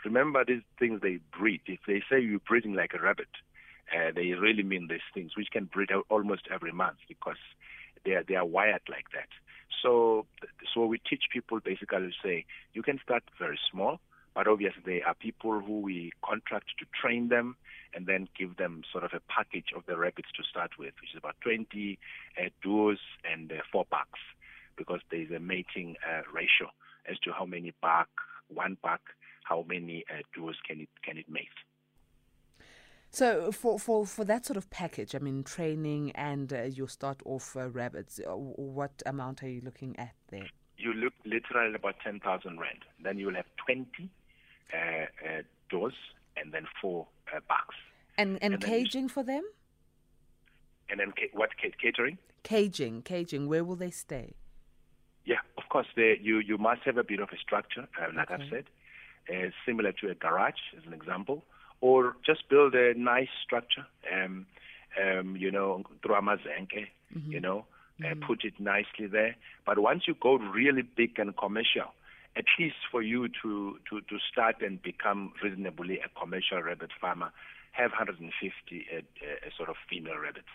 Remember 0.06 0.46
these 0.46 0.62
things 0.80 1.02
they 1.02 1.20
breed. 1.38 1.62
If 1.66 1.80
they 1.88 2.02
say 2.10 2.22
you're 2.22 2.40
breeding 2.40 2.74
like 2.74 2.94
a 2.94 3.02
rabbit, 3.02 3.28
uh, 3.92 4.12
they 4.16 4.32
really 4.34 4.64
mean 4.64 4.88
these 4.88 5.00
things, 5.14 5.36
which 5.36 5.50
can 5.52 5.66
breed 5.66 5.90
almost 6.10 6.48
every 6.54 6.72
month 6.72 6.98
because 7.08 7.38
they 8.06 8.12
are 8.12 8.24
they 8.24 8.36
are 8.36 8.46
wired 8.46 8.82
like 8.88 9.10
that. 9.14 9.30
So 9.82 10.26
so 10.74 10.86
we 10.86 11.00
teach 11.00 11.24
people 11.32 11.60
basically 11.60 12.00
to 12.00 12.12
say 12.24 12.46
you 12.74 12.84
can 12.84 13.00
start 13.04 13.24
very 13.38 13.60
small, 13.72 14.00
but 14.34 14.48
obviously 14.48 14.82
there 14.86 15.08
are 15.08 15.16
people 15.16 15.60
who 15.60 15.82
we 15.82 16.12
contract 16.24 16.68
to 16.80 16.86
train 17.00 17.30
them 17.30 17.56
and 17.94 18.06
then 18.06 18.28
give 18.38 18.58
them 18.58 18.84
sort 18.92 19.04
of 19.04 19.12
a 19.14 19.22
package 19.32 19.68
of 19.76 19.86
the 19.88 19.98
rabbits 19.98 20.28
to 20.36 20.44
start 20.44 20.72
with, 20.78 20.94
which 21.02 21.12
is 21.14 21.18
about 21.18 21.36
20 21.42 21.98
uh, 22.38 22.50
duos 22.62 23.00
and 23.24 23.52
uh, 23.52 23.56
four 23.72 23.86
bucks, 23.90 24.20
because 24.78 25.00
there 25.10 25.22
is 25.22 25.32
a 25.32 25.40
mating 25.40 25.96
uh, 26.06 26.22
ratio 26.34 26.70
as 27.10 27.18
to 27.20 27.32
how 27.32 27.46
many 27.46 27.74
buck, 27.82 28.10
one 28.50 28.78
buck, 28.84 29.02
how 29.50 29.64
many 29.68 30.04
uh, 30.10 30.22
duos 30.34 30.56
can 30.68 30.82
it 30.82 30.90
can 31.04 31.18
it 31.18 31.26
mate. 31.30 31.48
So 33.12 33.50
for, 33.54 33.80
for, 33.80 34.06
for 34.06 34.26
that 34.26 34.46
sort 34.46 34.58
of 34.58 34.70
package, 34.70 35.16
I 35.16 35.20
mean, 35.20 35.44
training 35.44 36.12
and 36.16 36.52
uh, 36.52 36.64
your 36.64 36.90
start 36.90 37.22
off 37.24 37.56
uh, 37.56 37.70
rabbits, 37.70 38.20
uh, 38.20 38.32
what 38.36 39.02
amount 39.06 39.42
are 39.42 39.48
you 39.48 39.62
looking 39.64 39.98
at 39.98 40.16
there? 40.32 40.48
You 40.78 40.92
look 40.94 41.14
literally 41.24 41.74
about 41.76 41.96
10,000 42.04 42.60
rand. 42.60 42.80
Then 43.02 43.18
you 43.18 43.28
will 43.28 43.36
have 43.36 43.46
20 43.66 43.88
uh, 44.74 44.78
uh, 44.78 45.42
doors 45.70 45.94
and 46.36 46.52
then 46.54 46.66
four 46.82 47.08
uh, 47.34 47.40
bucks. 47.48 47.76
And 48.18 48.38
and 48.42 48.56
And 48.56 48.64
you- 48.64 48.68
caging 48.68 49.08
for 49.08 49.24
them? 49.24 49.44
And 50.90 51.00
then 51.00 51.14
ca- 51.18 51.32
what 51.32 51.52
ca- 51.62 51.72
catering? 51.82 52.18
Caging, 52.44 53.02
caging. 53.02 53.48
Where 53.48 53.64
will 53.64 53.78
they 53.78 53.92
stay? 53.92 54.34
Yeah, 55.24 55.40
of 55.58 55.64
course, 55.70 55.88
there, 55.96 56.16
you, 56.18 56.40
you 56.40 56.58
must 56.58 56.82
have 56.84 56.98
a 56.98 57.04
bit 57.04 57.20
of 57.22 57.30
a 57.32 57.38
structure, 57.38 57.88
uh, 58.00 58.08
like 58.14 58.30
I've 58.30 58.48
said, 58.50 58.66
uh, 59.30 59.50
similar 59.66 59.92
to 59.92 60.10
a 60.10 60.16
garage, 60.16 60.62
as 60.78 60.84
an 60.86 60.94
example, 60.94 61.44
or 61.82 62.16
just 62.26 62.48
build 62.50 62.74
a 62.74 62.94
nice 62.94 63.30
structure, 63.44 63.86
um, 64.12 64.46
um, 65.02 65.36
you 65.36 65.52
know, 65.52 65.84
through 66.02 66.16
Amazenke, 66.16 66.88
you 67.28 67.40
know, 67.40 67.66
uh, 68.04 68.14
put 68.26 68.44
it 68.44 68.54
nicely 68.60 69.08
there. 69.08 69.36
But 69.66 69.80
once 69.80 70.04
you 70.08 70.16
go 70.20 70.36
really 70.36 70.82
big 70.82 71.18
and 71.20 71.36
commercial, 71.36 71.94
at 72.36 72.46
least 72.60 72.76
for 72.92 73.02
you 73.02 73.28
to, 73.42 73.80
to, 73.90 74.02
to 74.02 74.18
start 74.32 74.58
and 74.62 74.82
become 74.82 75.34
reasonably 75.42 76.00
a 76.00 76.20
commercial 76.20 76.62
rabbit 76.62 76.92
farmer, 77.00 77.32
have 77.72 77.92
150 77.92 78.32
uh, 78.92 78.98
uh, 78.98 79.50
sort 79.56 79.70
of 79.70 79.76
female 79.90 80.18
rabbits 80.18 80.52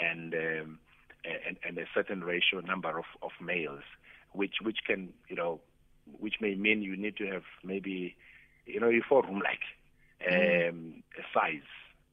and, 0.00 0.34
um, 0.34 0.78
and, 1.24 1.56
and 1.66 1.78
a 1.78 1.84
certain 1.94 2.22
ratio 2.22 2.60
number 2.60 2.98
of, 2.98 3.04
of 3.22 3.30
males, 3.40 3.82
which, 4.32 4.56
which 4.62 4.78
can, 4.86 5.10
you 5.28 5.36
know, 5.36 5.60
which 6.18 6.34
may 6.40 6.54
mean 6.54 6.82
you 6.82 6.96
need 6.96 7.16
to 7.16 7.26
have 7.26 7.42
maybe, 7.62 8.16
you 8.66 8.80
know, 8.80 8.88
a 8.88 9.00
four 9.08 9.22
room 9.22 9.40
like 9.40 9.62
um, 10.30 11.02
a 11.18 11.22
size 11.32 11.62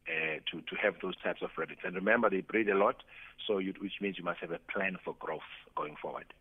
uh, 0.08 0.40
to, 0.52 0.62
to 0.62 0.76
have 0.82 0.96
those 1.02 1.16
types 1.24 1.42
of 1.42 1.50
rabbits. 1.58 1.82
And 1.84 1.96
remember, 1.96 2.30
they 2.30 2.42
breed 2.42 2.70
a 2.70 2.76
lot, 2.76 3.04
so 3.48 3.58
you, 3.60 3.74
which 3.80 4.02
means 4.02 4.18
you 4.18 4.24
must 4.24 4.40
have 4.40 4.52
a 4.52 4.60
plan 4.72 4.98
for 5.04 5.16
growth 5.20 5.42
going 5.76 5.96
forward. 6.02 6.34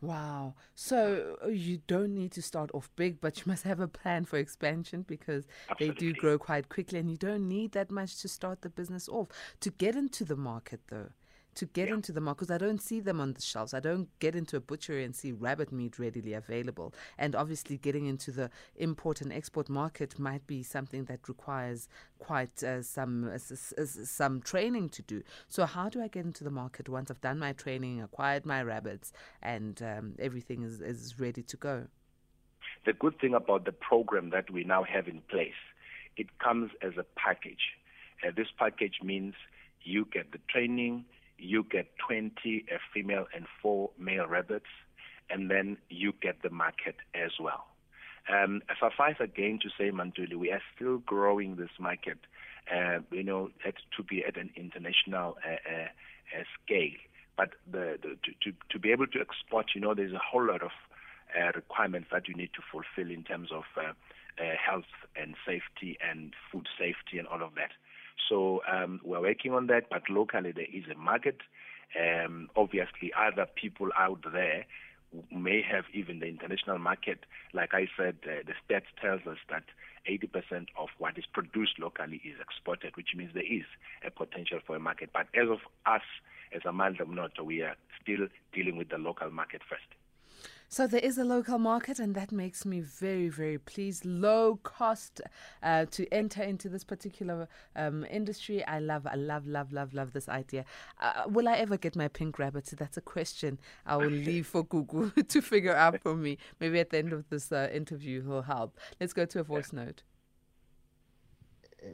Wow. 0.00 0.54
So 0.74 1.38
uh, 1.42 1.48
you 1.48 1.80
don't 1.86 2.14
need 2.14 2.30
to 2.32 2.42
start 2.42 2.70
off 2.74 2.90
big, 2.96 3.20
but 3.20 3.38
you 3.38 3.44
must 3.46 3.64
have 3.64 3.80
a 3.80 3.88
plan 3.88 4.24
for 4.24 4.36
expansion 4.38 5.04
because 5.08 5.46
they 5.78 5.88
do 5.88 6.12
grow 6.12 6.38
quite 6.38 6.68
quickly 6.68 6.98
and 6.98 7.10
you 7.10 7.16
don't 7.16 7.48
need 7.48 7.72
that 7.72 7.90
much 7.90 8.18
to 8.18 8.28
start 8.28 8.60
the 8.60 8.68
business 8.68 9.08
off. 9.08 9.28
To 9.60 9.70
get 9.70 9.96
into 9.96 10.24
the 10.24 10.36
market, 10.36 10.80
though, 10.88 11.08
to 11.56 11.66
get 11.66 11.88
into 11.88 12.12
the 12.12 12.20
market, 12.20 12.46
because 12.46 12.54
I 12.54 12.58
don't 12.58 12.80
see 12.80 13.00
them 13.00 13.20
on 13.20 13.32
the 13.32 13.40
shelves. 13.40 13.74
I 13.74 13.80
don't 13.80 14.08
get 14.18 14.34
into 14.34 14.56
a 14.56 14.60
butchery 14.60 15.04
and 15.04 15.14
see 15.14 15.32
rabbit 15.32 15.72
meat 15.72 15.98
readily 15.98 16.34
available. 16.34 16.94
And 17.18 17.34
obviously, 17.34 17.78
getting 17.78 18.06
into 18.06 18.30
the 18.30 18.50
import 18.76 19.20
and 19.20 19.32
export 19.32 19.68
market 19.68 20.18
might 20.18 20.46
be 20.46 20.62
something 20.62 21.04
that 21.06 21.28
requires 21.28 21.88
quite 22.18 22.62
uh, 22.62 22.82
some 22.82 23.30
uh, 23.34 23.38
some 23.38 24.40
training 24.40 24.90
to 24.90 25.02
do. 25.02 25.22
So, 25.48 25.66
how 25.66 25.88
do 25.88 26.02
I 26.02 26.08
get 26.08 26.24
into 26.24 26.44
the 26.44 26.50
market 26.50 26.88
once 26.88 27.10
I've 27.10 27.20
done 27.20 27.38
my 27.38 27.52
training, 27.52 28.02
acquired 28.02 28.46
my 28.46 28.62
rabbits, 28.62 29.12
and 29.42 29.82
um, 29.82 30.14
everything 30.18 30.62
is, 30.62 30.80
is 30.80 31.18
ready 31.18 31.42
to 31.42 31.56
go? 31.56 31.86
The 32.84 32.92
good 32.92 33.18
thing 33.18 33.34
about 33.34 33.64
the 33.64 33.72
program 33.72 34.30
that 34.30 34.50
we 34.50 34.62
now 34.62 34.84
have 34.84 35.08
in 35.08 35.20
place, 35.28 35.60
it 36.16 36.38
comes 36.38 36.70
as 36.82 36.92
a 36.98 37.04
package. 37.16 37.74
Uh, 38.24 38.30
this 38.36 38.46
package 38.58 39.00
means 39.02 39.34
you 39.82 40.06
get 40.12 40.32
the 40.32 40.38
training, 40.48 41.04
you 41.38 41.64
get 41.64 41.86
20 42.06 42.64
uh, 42.72 42.78
female 42.92 43.26
and 43.34 43.46
four 43.62 43.90
male 43.98 44.26
rabbits, 44.26 44.66
and 45.30 45.50
then 45.50 45.76
you 45.88 46.12
get 46.22 46.42
the 46.42 46.50
market 46.50 46.96
as 47.14 47.32
well. 47.40 47.66
Um, 48.28 48.62
suffice 48.80 49.16
again 49.20 49.58
to 49.62 49.68
say, 49.78 49.90
Mantuli, 49.90 50.34
we 50.34 50.50
are 50.50 50.62
still 50.74 50.98
growing 50.98 51.56
this 51.56 51.70
market, 51.78 52.18
uh, 52.72 52.98
you 53.12 53.22
know, 53.22 53.50
at, 53.64 53.74
to 53.96 54.02
be 54.02 54.24
at 54.24 54.36
an 54.36 54.50
international 54.56 55.36
uh, 55.46 55.72
uh, 55.72 56.38
uh, 56.38 56.44
scale. 56.64 56.98
But 57.36 57.50
the, 57.70 57.98
the, 58.02 58.16
to, 58.24 58.32
to, 58.50 58.56
to 58.70 58.78
be 58.78 58.90
able 58.90 59.06
to 59.08 59.20
export, 59.20 59.66
you 59.74 59.80
know, 59.80 59.94
there's 59.94 60.12
a 60.12 60.18
whole 60.18 60.44
lot 60.44 60.62
of 60.62 60.72
uh, 61.38 61.52
requirements 61.54 62.08
that 62.10 62.26
you 62.26 62.34
need 62.34 62.50
to 62.54 62.62
fulfill 62.72 63.12
in 63.12 63.22
terms 63.22 63.50
of 63.52 63.64
health 64.36 64.84
and 65.14 65.34
safety 65.46 65.96
and 66.00 66.34
food 66.50 66.66
safety 66.78 67.18
and 67.18 67.28
all 67.28 67.42
of 67.42 67.54
that. 67.54 67.70
So 68.28 68.62
um, 68.70 69.00
we're 69.04 69.20
working 69.20 69.52
on 69.52 69.66
that, 69.68 69.88
but 69.90 70.02
locally 70.10 70.52
there 70.52 70.66
is 70.72 70.84
a 70.92 70.98
market. 70.98 71.38
Um, 71.98 72.48
obviously, 72.56 73.12
other 73.16 73.46
people 73.54 73.88
out 73.96 74.24
there 74.32 74.66
may 75.30 75.62
have 75.62 75.84
even 75.94 76.18
the 76.18 76.26
international 76.26 76.78
market. 76.78 77.20
Like 77.52 77.72
I 77.72 77.86
said, 77.96 78.16
uh, 78.24 78.42
the 78.46 78.54
stats 78.62 78.90
tells 79.00 79.20
us 79.26 79.38
that 79.48 79.64
80% 80.08 80.66
of 80.78 80.88
what 80.98 81.18
is 81.18 81.24
produced 81.32 81.78
locally 81.78 82.20
is 82.24 82.40
exported, 82.40 82.96
which 82.96 83.14
means 83.14 83.32
there 83.34 83.42
is 83.42 83.64
a 84.04 84.10
potential 84.10 84.58
for 84.66 84.76
a 84.76 84.80
market. 84.80 85.10
But 85.12 85.26
as 85.34 85.48
of 85.48 85.58
us, 85.86 86.02
as 86.54 86.62
Amandla 86.62 87.02
Omnotho, 87.02 87.44
we 87.44 87.62
are 87.62 87.76
still 88.02 88.28
dealing 88.52 88.76
with 88.76 88.88
the 88.88 88.98
local 88.98 89.30
market 89.30 89.62
first. 89.68 89.86
So 90.68 90.86
there 90.86 91.00
is 91.00 91.16
a 91.16 91.24
local 91.24 91.58
market, 91.58 92.00
and 92.00 92.14
that 92.16 92.32
makes 92.32 92.66
me 92.66 92.80
very, 92.80 93.28
very 93.28 93.56
pleased. 93.56 94.04
Low 94.04 94.58
cost 94.62 95.20
uh, 95.62 95.86
to 95.92 96.12
enter 96.12 96.42
into 96.42 96.68
this 96.68 96.82
particular 96.82 97.48
um, 97.76 98.04
industry. 98.10 98.64
I 98.64 98.80
love, 98.80 99.06
I 99.06 99.14
love, 99.14 99.46
love, 99.46 99.72
love, 99.72 99.94
love 99.94 100.12
this 100.12 100.28
idea. 100.28 100.64
Uh, 101.00 101.24
will 101.28 101.48
I 101.48 101.54
ever 101.54 101.76
get 101.76 101.94
my 101.94 102.08
pink 102.08 102.38
rabbit? 102.38 102.66
That's 102.76 102.96
a 102.96 103.00
question 103.00 103.58
I 103.86 103.96
will 103.96 104.10
leave 104.10 104.48
for 104.48 104.64
Google 104.64 105.10
to 105.28 105.40
figure 105.40 105.74
out 105.74 106.00
for 106.02 106.16
me. 106.16 106.36
Maybe 106.58 106.80
at 106.80 106.90
the 106.90 106.98
end 106.98 107.12
of 107.12 107.28
this 107.30 107.52
uh, 107.52 107.70
interview, 107.72 108.22
he'll 108.22 108.42
help. 108.42 108.78
Let's 109.00 109.12
go 109.12 109.24
to 109.24 109.40
a 109.40 109.44
voice 109.44 109.72
note. 109.72 110.02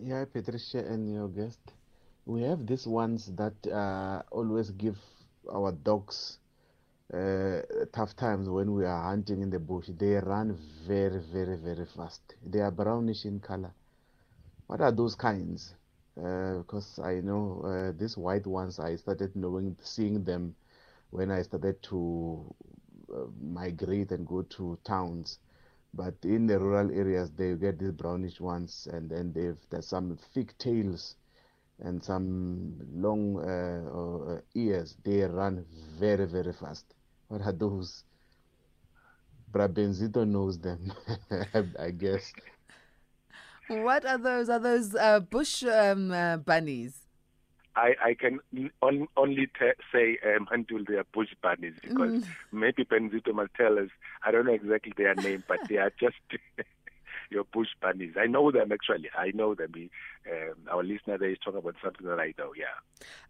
Yeah, 0.02 0.24
Patricia 0.24 0.78
and 0.78 1.12
your 1.12 1.28
guest. 1.28 1.61
We 2.24 2.42
have 2.42 2.66
these 2.66 2.87
ones 2.87 3.30
that 3.37 3.54
uh, 3.70 4.22
always 4.30 4.70
give 4.70 4.96
our 5.52 5.72
dogs 5.72 6.38
uh, 7.12 7.61
tough 7.92 8.16
times 8.16 8.48
when 8.48 8.72
we 8.72 8.85
are 8.85 9.03
hunting 9.03 9.42
in 9.42 9.51
the 9.51 9.59
bush. 9.59 9.88
They 9.98 10.14
run 10.14 10.59
very, 10.87 11.20
very, 11.33 11.57
very 11.57 11.87
fast. 11.87 12.22
They 12.44 12.61
are 12.61 12.70
brownish 12.70 13.25
in 13.25 13.40
color. 13.40 13.72
What 14.66 14.81
are 14.81 14.92
those 14.92 15.14
kinds? 15.14 15.75
Uh, 16.16 16.59
because 16.59 16.98
I 16.98 17.20
know 17.20 17.62
uh, 17.64 17.92
these 17.98 18.16
white 18.16 18.46
ones, 18.46 18.79
I 18.79 18.96
started 18.96 19.35
knowing, 19.35 19.77
seeing 19.83 20.25
them 20.25 20.55
when 21.11 21.31
I 21.31 21.42
started 21.42 21.83
to 21.85 22.55
uh, 23.14 23.27
migrate 23.40 24.11
and 24.12 24.27
go 24.27 24.42
to 24.42 24.79
towns. 24.85 25.38
But 25.94 26.14
in 26.22 26.46
the 26.46 26.59
rural 26.59 26.90
areas, 26.90 27.31
they 27.33 27.55
get 27.55 27.79
these 27.79 27.92
brownish 27.92 28.40
ones, 28.40 28.88
and 28.90 29.11
then 29.11 29.33
they've 29.35 29.59
there's 29.68 29.87
some 29.87 30.18
thick 30.33 30.57
tails 30.57 31.16
and 31.81 32.03
some 32.03 32.79
long 32.94 33.37
uh, 33.38 34.33
uh, 34.35 34.40
ears. 34.55 34.96
They 35.05 35.20
run 35.22 35.66
very, 35.98 36.27
very 36.27 36.53
fast. 36.55 36.94
What 37.32 37.40
are 37.46 37.52
those? 37.52 38.04
Brabenzito 39.50 40.28
knows 40.28 40.58
them, 40.58 40.92
I 41.78 41.90
guess. 41.90 42.30
What 43.68 44.04
are 44.04 44.18
those? 44.18 44.50
Are 44.50 44.58
those 44.58 44.94
uh, 44.94 45.20
bush 45.20 45.64
um, 45.64 46.10
uh, 46.10 46.36
bunnies? 46.36 47.06
I, 47.74 47.94
I 48.04 48.14
can 48.20 48.40
on, 48.82 49.08
only 49.16 49.46
te- 49.46 49.80
say 49.90 50.18
um, 50.26 50.46
until 50.50 50.84
they 50.86 50.96
are 50.96 51.06
bush 51.14 51.30
bunnies 51.42 51.72
because 51.82 52.22
maybe 52.52 52.84
Benzito 52.84 53.32
must 53.32 53.54
tell 53.54 53.78
us. 53.78 53.88
I 54.22 54.30
don't 54.30 54.44
know 54.44 54.52
exactly 54.52 54.92
their 54.94 55.14
name, 55.14 55.42
but 55.48 55.60
they 55.70 55.78
are 55.78 55.92
just 55.98 56.16
your 57.30 57.44
bush 57.44 57.68
bunnies. 57.80 58.14
I 58.18 58.26
know 58.26 58.50
them 58.50 58.72
actually. 58.72 59.11
I 59.16 59.30
know 59.35 59.54
them. 59.54 59.72
He, 59.74 59.90
um, 60.30 60.54
our 60.70 60.82
listener 60.82 61.18
there 61.18 61.30
is 61.30 61.38
talking 61.44 61.58
about 61.58 61.76
something 61.82 62.06
that 62.06 62.18
I 62.20 62.35
know. 62.38 62.52
Yeah. 62.56 62.76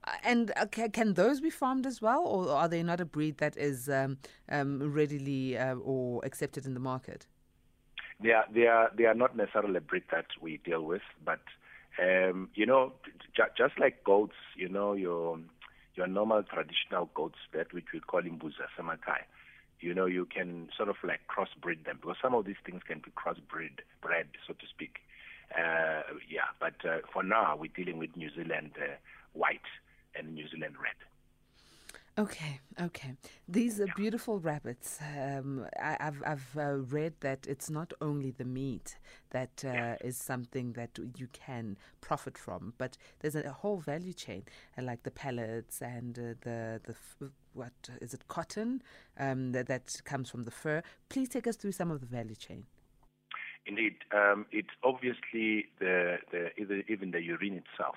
Uh, 0.05 0.13
And 0.25 0.53
uh, 0.57 0.67
can 0.67 1.15
those 1.15 1.41
be 1.41 1.51
farmed 1.51 1.87
as 1.87 2.01
well, 2.03 2.23
or 2.25 2.49
are 2.51 2.69
they 2.69 2.83
not 2.83 3.01
a 3.01 3.05
breed 3.05 3.39
that 3.39 3.57
is 3.57 3.89
um, 3.89 4.19
um, 4.49 4.93
readily 4.93 5.57
uh, 5.59 5.77
or 5.77 6.25
accepted 6.25 6.67
in 6.67 6.75
the 6.75 6.81
market? 6.81 7.27
They 8.23 8.31
are 8.33 8.47
they 8.55 8.67
are 8.67 8.91
they 8.97 9.05
are 9.07 9.15
not 9.15 9.37
necessarily 9.37 9.77
a 9.79 9.81
breed 9.81 10.05
that 10.13 10.27
we 10.41 10.59
deal 10.65 10.83
with, 10.83 11.03
but 11.25 11.41
um, 12.01 12.49
you 12.55 12.67
know, 12.67 12.93
j- 13.37 13.43
just 13.57 13.79
like 13.79 14.05
goats, 14.05 14.37
you 14.57 14.69
know, 14.69 14.93
your 14.93 15.39
your 15.95 16.07
normal 16.07 16.43
traditional 16.43 17.11
goats, 17.15 17.39
that 17.53 17.73
which 17.73 17.87
we 17.93 18.01
call 18.01 18.21
in 18.21 18.39
imbuza 18.39 18.67
samakai, 18.79 19.23
you 19.83 19.95
know, 19.95 20.07
you 20.07 20.27
can 20.27 20.69
sort 20.77 20.89
of 20.89 20.97
like 21.05 21.21
crossbreed 21.29 21.85
them 21.85 21.99
because 22.01 22.17
some 22.23 22.35
of 22.35 22.45
these 22.45 22.57
things 22.65 22.83
can 22.87 22.99
be 22.99 23.11
crossbred, 23.11 23.81
bred, 24.01 24.27
so 24.47 24.55
to 24.55 24.67
speak. 24.69 24.99
Uh, 25.57 26.03
yeah, 26.29 26.49
but 26.61 26.75
uh, 26.89 26.99
for 27.13 27.23
now 27.23 27.57
we're 27.57 27.71
dealing 27.75 27.99
with 27.99 28.17
New 28.17 28.31
Zealand 28.35 28.73
uh, 28.79 28.95
white 29.35 29.61
and 30.15 30.35
New 30.35 30.49
Zealand 30.49 30.75
red. 30.83 30.95
Okay, 32.19 32.61
okay. 32.79 33.15
These 33.49 33.81
are 33.81 33.87
beautiful 33.97 34.39
rabbits. 34.39 34.99
Um, 35.19 35.67
I, 35.81 35.97
have 35.99 36.23
I've 36.27 36.57
uh, 36.59 36.77
read 36.77 37.15
that 37.21 37.47
it's 37.47 37.71
not 37.71 37.95
only 38.03 38.33
the 38.33 38.45
meat 38.45 38.99
that 39.31 39.65
uh, 39.65 39.97
is 40.05 40.19
something 40.19 40.75
that 40.75 40.99
you 41.17 41.29
can 41.33 41.79
profit 42.03 42.37
from, 42.37 42.75
but 42.77 42.99
there's 43.21 43.35
a, 43.35 43.41
a 43.41 43.53
whole 43.53 43.79
value 43.79 44.13
chain, 44.13 44.43
uh, 44.77 44.83
like 44.83 45.05
the 45.05 45.11
pellets 45.11 45.81
and 45.81 46.19
uh, 46.19 46.23
the 46.43 46.83
the 46.85 46.93
f- 46.93 47.31
what 47.55 47.73
is 48.01 48.15
it 48.15 48.29
cotton 48.29 48.83
um, 49.19 49.53
that 49.53 49.67
that 49.69 50.01
comes 50.05 50.31
from 50.31 50.45
the 50.45 50.51
fur. 50.51 50.83
Please 51.09 51.29
take 51.29 51.47
us 51.47 51.57
through 51.57 51.73
some 51.73 51.91
of 51.91 52.01
the 52.01 52.07
value 52.07 52.35
chain. 52.35 52.65
Indeed, 53.67 53.95
um, 54.13 54.47
it's 54.51 54.75
obviously 54.83 55.67
the 55.79 56.19
the 56.31 56.51
even 56.89 57.11
the 57.11 57.23
urine 57.23 57.63
itself. 57.63 57.97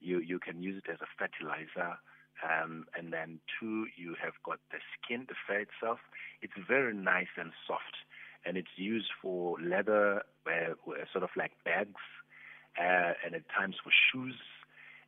You 0.00 0.20
you 0.20 0.38
can 0.38 0.62
use 0.62 0.82
it 0.84 0.90
as 0.90 0.98
a 1.00 1.06
fertilizer 1.18 1.98
um, 2.42 2.86
and 2.96 3.12
then 3.12 3.40
two, 3.58 3.86
you 3.96 4.14
have 4.22 4.32
got 4.44 4.58
the 4.70 4.78
skin, 4.96 5.26
the 5.28 5.34
fur 5.46 5.60
itself. 5.60 5.98
It's 6.42 6.54
very 6.66 6.94
nice 6.94 7.32
and 7.36 7.52
soft, 7.66 7.96
and 8.46 8.56
it's 8.56 8.76
used 8.76 9.10
for 9.20 9.56
leather, 9.60 10.22
uh, 10.46 10.74
sort 11.12 11.24
of 11.24 11.30
like 11.36 11.52
bags, 11.64 12.00
uh, 12.78 13.12
and 13.24 13.34
at 13.34 13.42
times 13.48 13.76
for 13.82 13.90
shoes. 13.90 14.36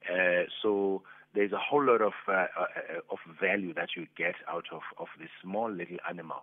Uh, 0.05 0.45
so 0.63 1.03
there's 1.35 1.53
a 1.53 1.59
whole 1.59 1.85
lot 1.85 2.03
of 2.03 2.13
uh, 2.29 2.33
uh, 2.33 3.01
of 3.11 3.19
value 3.41 3.73
that 3.75 3.91
you 3.97 4.07
get 4.17 4.35
out 4.49 4.67
of 4.73 4.83
of 4.99 5.09
this 5.19 5.31
small 5.43 5.71
little 5.71 5.99
animal. 6.09 6.43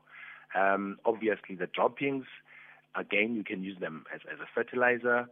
Um, 0.56 0.98
obviously, 1.06 1.56
the 1.56 1.68
droppings, 1.68 2.26
again, 2.96 3.36
you 3.36 3.44
can 3.44 3.64
use 3.64 3.80
them 3.80 4.06
as 4.14 4.22
as 4.32 4.40
a 4.40 4.48
fertilizer. 4.54 5.28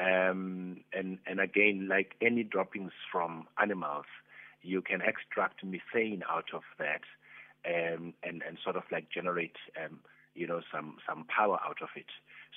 Um, 0.00 0.78
and 0.94 1.18
and 1.26 1.40
again, 1.40 1.88
like 1.88 2.14
any 2.22 2.42
droppings 2.42 2.92
from 3.10 3.46
animals, 3.60 4.06
you 4.62 4.80
can 4.80 5.02
extract 5.02 5.62
methane 5.62 6.22
out 6.28 6.46
of 6.54 6.62
that 6.78 7.02
um, 7.66 8.14
and 8.22 8.42
and 8.46 8.58
sort 8.62 8.76
of 8.76 8.84
like 8.90 9.10
generate 9.10 9.56
um, 9.82 9.98
you 10.34 10.46
know 10.46 10.60
some 10.72 10.96
some 11.06 11.24
power 11.24 11.58
out 11.64 11.82
of 11.82 11.88
it. 11.96 12.06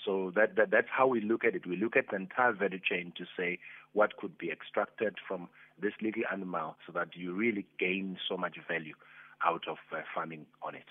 So 0.05 0.31
that, 0.35 0.55
that 0.55 0.71
that's 0.71 0.87
how 0.89 1.07
we 1.07 1.21
look 1.21 1.43
at 1.45 1.55
it. 1.55 1.65
We 1.65 1.77
look 1.77 1.95
at 1.95 2.09
the 2.09 2.15
entire 2.15 2.53
value 2.53 2.79
chain 2.79 3.13
to 3.17 3.25
say 3.37 3.59
what 3.93 4.17
could 4.17 4.37
be 4.37 4.51
extracted 4.51 5.15
from 5.27 5.47
this 5.79 5.93
little 6.01 6.23
animal, 6.31 6.75
so 6.85 6.93
that 6.93 7.09
you 7.15 7.33
really 7.33 7.65
gain 7.79 8.17
so 8.29 8.37
much 8.37 8.57
value 8.67 8.95
out 9.45 9.67
of 9.67 9.77
uh, 9.91 10.01
farming 10.13 10.45
on 10.61 10.75
it. 10.75 10.85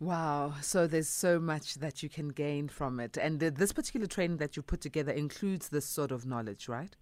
Wow. 0.00 0.54
So 0.60 0.86
there's 0.86 1.08
so 1.08 1.40
much 1.40 1.74
that 1.76 2.02
you 2.02 2.08
can 2.08 2.28
gain 2.28 2.68
from 2.68 3.00
it. 3.00 3.16
And 3.16 3.40
this 3.40 3.72
particular 3.72 4.06
training 4.06 4.36
that 4.36 4.56
you 4.56 4.62
put 4.62 4.80
together 4.80 5.10
includes 5.10 5.70
this 5.70 5.86
sort 5.86 6.12
of 6.12 6.24
knowledge, 6.24 6.68
right? 6.68 6.94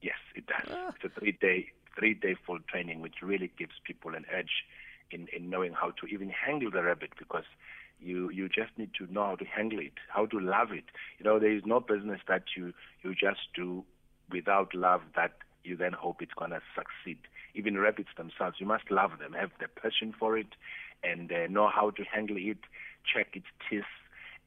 Yes, 0.00 0.16
it 0.34 0.46
does. 0.46 0.74
Ah. 0.74 0.92
It's 0.96 1.14
a 1.14 1.20
three 1.20 1.32
day 1.32 1.68
three 1.98 2.14
day 2.14 2.34
full 2.46 2.58
training, 2.68 3.00
which 3.02 3.16
really 3.22 3.52
gives 3.58 3.72
people 3.84 4.14
an 4.14 4.24
edge 4.32 4.64
in, 5.10 5.28
in 5.36 5.50
knowing 5.50 5.72
how 5.72 5.90
to 5.90 6.06
even 6.06 6.30
handle 6.30 6.70
the 6.70 6.82
rabbit 6.82 7.10
because 7.18 7.44
you 8.00 8.30
you 8.30 8.48
just 8.48 8.70
need 8.78 8.90
to 8.98 9.12
know 9.12 9.26
how 9.26 9.36
to 9.36 9.44
handle 9.44 9.78
it, 9.78 9.92
how 10.08 10.24
to 10.26 10.40
love 10.40 10.72
it. 10.72 10.84
You 11.18 11.24
know, 11.24 11.38
there 11.38 11.52
is 11.52 11.62
no 11.66 11.80
business 11.80 12.20
that 12.28 12.44
you 12.56 12.72
you 13.02 13.14
just 13.14 13.40
do 13.54 13.84
without 14.30 14.74
love 14.74 15.02
that 15.16 15.32
you 15.70 15.76
then 15.76 15.92
hope 15.92 16.20
it's 16.20 16.34
gonna 16.36 16.60
succeed. 16.74 17.18
Even 17.54 17.78
rabbits 17.78 18.10
themselves, 18.16 18.56
you 18.60 18.66
must 18.66 18.90
love 18.90 19.12
them, 19.18 19.32
have 19.32 19.52
the 19.60 19.68
passion 19.68 20.12
for 20.18 20.36
it, 20.36 20.52
and 21.02 21.32
uh, 21.32 21.46
know 21.48 21.68
how 21.68 21.90
to 21.90 22.02
handle 22.04 22.36
it, 22.36 22.58
check 23.10 23.28
its 23.34 23.46
teeth, 23.68 23.92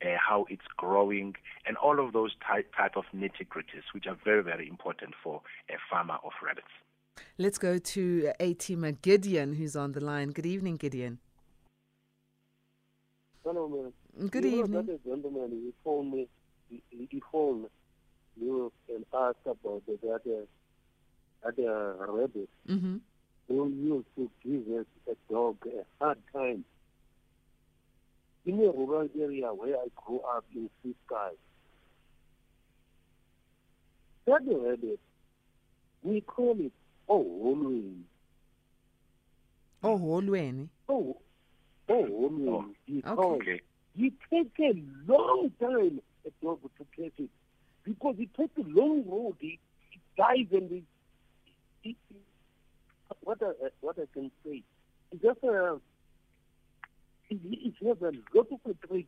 uh, 0.03 0.17
how 0.29 0.45
it's 0.49 0.67
growing, 0.77 1.35
and 1.65 1.77
all 1.77 1.97
of 2.05 2.13
those 2.13 2.33
type 2.47 2.69
type 2.75 2.95
of 2.95 3.05
nitty 3.15 3.47
gritties, 3.53 3.87
which 3.93 4.05
are 4.05 4.17
very 4.23 4.43
very 4.43 4.67
important 4.67 5.13
for 5.23 5.41
a 5.69 5.77
farmer 5.89 6.17
of 6.23 6.33
rabbits. 6.45 6.67
Let's 7.37 7.57
go 7.57 7.77
to 7.77 8.31
A-teamer 8.39 9.01
Gideon, 9.01 9.53
who's 9.53 9.75
on 9.75 9.91
the 9.93 10.01
line. 10.01 10.29
Good 10.29 10.45
evening, 10.45 10.77
Gideon. 10.77 11.19
Hello, 13.43 13.67
man. 13.67 14.29
Good 14.29 14.45
you 14.45 14.59
evening. 14.59 14.71
Know 14.71 14.93
that 14.93 15.03
gentleman, 15.05 15.49
he 15.51 15.73
phoned 15.83 16.11
me, 16.11 16.27
he, 16.69 16.81
he 17.11 17.21
phoned 17.31 17.67
you 18.39 18.71
and 18.89 19.05
asked 19.13 19.45
about 19.45 19.83
the 19.85 19.97
other, 21.45 21.95
other 22.01 22.11
rabbit 22.11 22.49
mm-hmm. 22.69 22.97
who 23.47 23.69
used 23.69 24.07
to 24.15 24.29
give 24.43 24.79
us 24.79 24.85
a 25.09 25.33
dog 25.33 25.57
a 25.65 26.03
hard 26.03 26.17
time. 26.33 26.65
In 28.45 28.55
a 28.55 28.71
rural 28.71 29.07
area 29.17 29.53
where 29.53 29.77
I 29.77 29.87
grew 29.95 30.19
up 30.19 30.43
in 30.53 30.69
Sky, 31.05 31.29
that 34.25 34.41
rabbit, 34.45 34.99
we 36.01 36.21
call 36.21 36.55
it 36.59 36.73
oholweni. 37.09 38.01
Oholweni? 39.81 40.67
Oh 40.89 41.17
oholweni. 41.89 43.03
Oh, 43.05 43.37
because 43.37 43.41
okay. 43.41 43.61
it 43.97 44.13
takes 44.29 44.59
a 44.59 45.11
long 45.11 45.51
time 45.59 46.01
a 46.25 46.45
dog 46.45 46.59
to 46.77 46.85
catch 46.95 47.13
it. 47.17 47.29
Because 47.83 48.15
it 48.17 48.33
takes 48.35 48.57
a 48.57 48.67
long 48.67 49.03
road 49.07 49.35
it, 49.41 49.59
it 49.91 50.01
dies 50.17 50.47
and 50.51 50.71
it, 50.71 50.83
what 53.21 53.41
I, 53.41 53.51
what 53.81 53.97
I 53.99 54.05
can 54.13 54.31
say 54.45 54.63
just 55.21 55.43
uh, 55.43 55.75
it, 57.29 57.39
it 57.43 57.73
has 57.85 57.97
a 58.01 58.11
lot 58.35 58.47
of 58.51 58.59
a 58.69 58.87
trick 58.87 59.07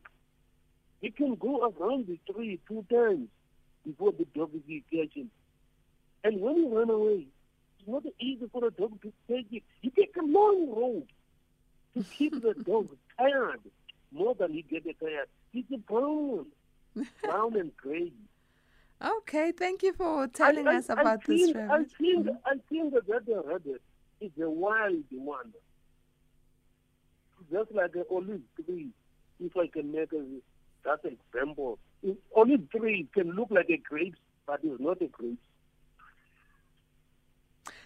it 1.02 1.16
can 1.16 1.34
go 1.34 1.62
around 1.62 2.06
the 2.06 2.18
tree 2.32 2.58
two 2.68 2.84
times 2.90 3.28
before 3.84 4.12
the 4.12 4.26
dog 4.34 4.50
is 4.54 4.82
catching 4.90 5.30
and 6.24 6.40
when 6.40 6.56
you 6.56 6.78
run 6.78 6.90
away 6.90 7.26
it's 7.86 7.88
not 7.88 8.02
easy 8.20 8.48
for 8.52 8.66
a 8.66 8.70
dog 8.70 9.00
to 9.02 9.12
take 9.28 9.46
it. 9.52 9.62
You 9.82 9.90
take 9.90 10.16
a 10.16 10.24
long 10.24 10.74
road 10.74 11.06
to 11.94 12.04
keep 12.16 12.32
the 12.42 12.54
dog 12.66 12.88
tired 13.18 13.60
more 14.12 14.34
than 14.34 14.52
he 14.52 14.62
gets 14.62 14.86
tired. 15.00 15.28
It's 15.52 15.70
a 15.72 15.78
brown, 15.78 16.46
brown 17.22 17.56
and 17.56 17.76
gray. 17.76 18.12
Okay, 19.04 19.52
thank 19.52 19.82
you 19.82 19.92
for 19.92 20.26
telling 20.28 20.66
I, 20.66 20.76
us 20.76 20.88
about 20.88 21.06
I 21.06 21.16
this 21.26 21.52
rabbit. 21.52 21.70
I 21.70 21.98
think, 21.98 22.26
mm-hmm. 22.26 22.36
I 22.46 22.54
think 22.70 22.94
that 22.94 23.26
the 23.26 23.42
rabbit 23.44 23.82
is 24.20 24.30
a 24.40 24.48
wild 24.48 25.04
one. 25.10 25.52
Just 27.52 27.72
like 27.72 27.94
an 27.94 28.04
olive 28.10 28.40
tree, 28.64 28.88
if 29.38 29.56
I 29.56 29.66
can 29.66 29.92
make 29.92 30.12
a, 30.12 30.24
that 30.84 31.00
example. 31.04 31.78
Olive 32.34 32.70
tree 32.70 33.06
can 33.12 33.32
look 33.32 33.50
like 33.50 33.68
a 33.68 33.76
grape, 33.76 34.16
but 34.46 34.60
it's 34.62 34.80
not 34.80 35.02
a 35.02 35.06
grape. 35.06 35.38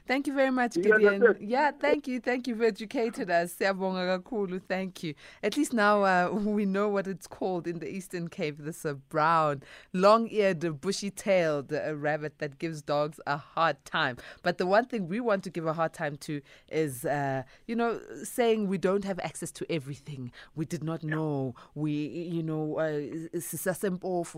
Thank 0.06 0.26
you 0.26 0.34
very 0.34 0.50
much, 0.50 0.74
Gideon. 0.74 1.36
Yeah, 1.40 1.70
thank 1.70 2.08
you. 2.08 2.20
Thank 2.20 2.48
you 2.48 2.56
for 2.56 2.64
educating 2.64 3.30
us. 3.30 3.54
Thank 3.54 5.02
you. 5.02 5.14
At 5.42 5.56
least 5.56 5.72
now 5.72 6.02
uh, 6.04 6.30
we 6.32 6.64
know 6.66 6.88
what 6.88 7.06
it's 7.06 7.26
called 7.26 7.66
in 7.66 7.78
the 7.78 7.88
Eastern 7.88 8.28
Cape. 8.28 8.56
This 8.58 8.84
a 8.84 8.94
brown, 8.94 9.62
long-eared, 9.92 10.80
bushy-tailed 10.80 11.72
uh, 11.72 11.94
rabbit 11.94 12.38
that 12.38 12.58
gives 12.58 12.82
dogs 12.82 13.20
a 13.26 13.36
hard 13.36 13.82
time. 13.84 14.16
But 14.42 14.58
the 14.58 14.66
one 14.66 14.86
thing 14.86 15.08
we 15.08 15.20
want 15.20 15.44
to 15.44 15.50
give 15.50 15.66
a 15.66 15.72
hard 15.72 15.92
time 15.92 16.16
to 16.18 16.40
is, 16.70 17.04
uh, 17.04 17.42
you 17.66 17.76
know, 17.76 18.00
saying 18.22 18.68
we 18.68 18.78
don't 18.78 19.04
have 19.04 19.20
access 19.20 19.50
to 19.52 19.66
everything. 19.70 20.32
We 20.54 20.64
did 20.64 20.82
not 20.82 21.02
know. 21.02 21.54
We, 21.74 21.92
you 21.92 22.42
know, 22.42 22.78
uh, 22.78 23.40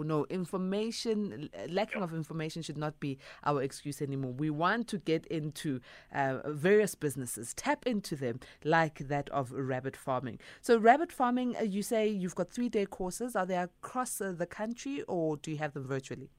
no 0.04 0.26
information. 0.28 1.48
Lacking 1.68 2.02
of 2.02 2.12
information 2.12 2.62
should 2.62 2.76
not 2.76 2.98
be 3.00 3.18
our 3.44 3.62
excuse 3.62 4.02
anymore. 4.02 4.32
We 4.32 4.50
want 4.50 4.88
to 4.88 4.98
get 4.98 5.26
into 5.26 5.51
into 5.52 5.80
uh, 6.14 6.38
various 6.46 6.94
businesses, 6.94 7.52
tap 7.54 7.86
into 7.86 8.16
them 8.16 8.40
like 8.64 8.98
that 9.08 9.28
of 9.30 9.52
rabbit 9.52 9.96
farming. 9.96 10.38
So, 10.60 10.78
rabbit 10.78 11.12
farming, 11.12 11.56
uh, 11.56 11.62
you 11.62 11.82
say 11.82 12.08
you've 12.08 12.34
got 12.34 12.50
three 12.50 12.68
day 12.68 12.86
courses. 12.86 13.36
Are 13.36 13.46
they 13.46 13.56
across 13.56 14.20
uh, 14.20 14.32
the 14.36 14.46
country 14.46 15.02
or 15.02 15.36
do 15.36 15.50
you 15.50 15.58
have 15.58 15.74
them 15.74 15.86
virtually? 15.86 16.30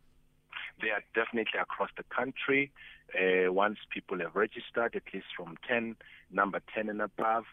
They 0.82 0.90
are 0.90 1.04
definitely 1.14 1.60
across 1.60 1.92
the 1.96 2.04
country. 2.04 2.72
Uh, 3.14 3.54
once 3.54 3.78
people 3.92 4.20
have 4.20 4.36
registered, 4.36 4.96
at 4.96 5.04
least 5.14 5.28
from 5.38 5.56
10, 5.68 5.96
number 6.32 6.60
10 6.74 6.90
and 6.90 7.02
above, 7.02 7.44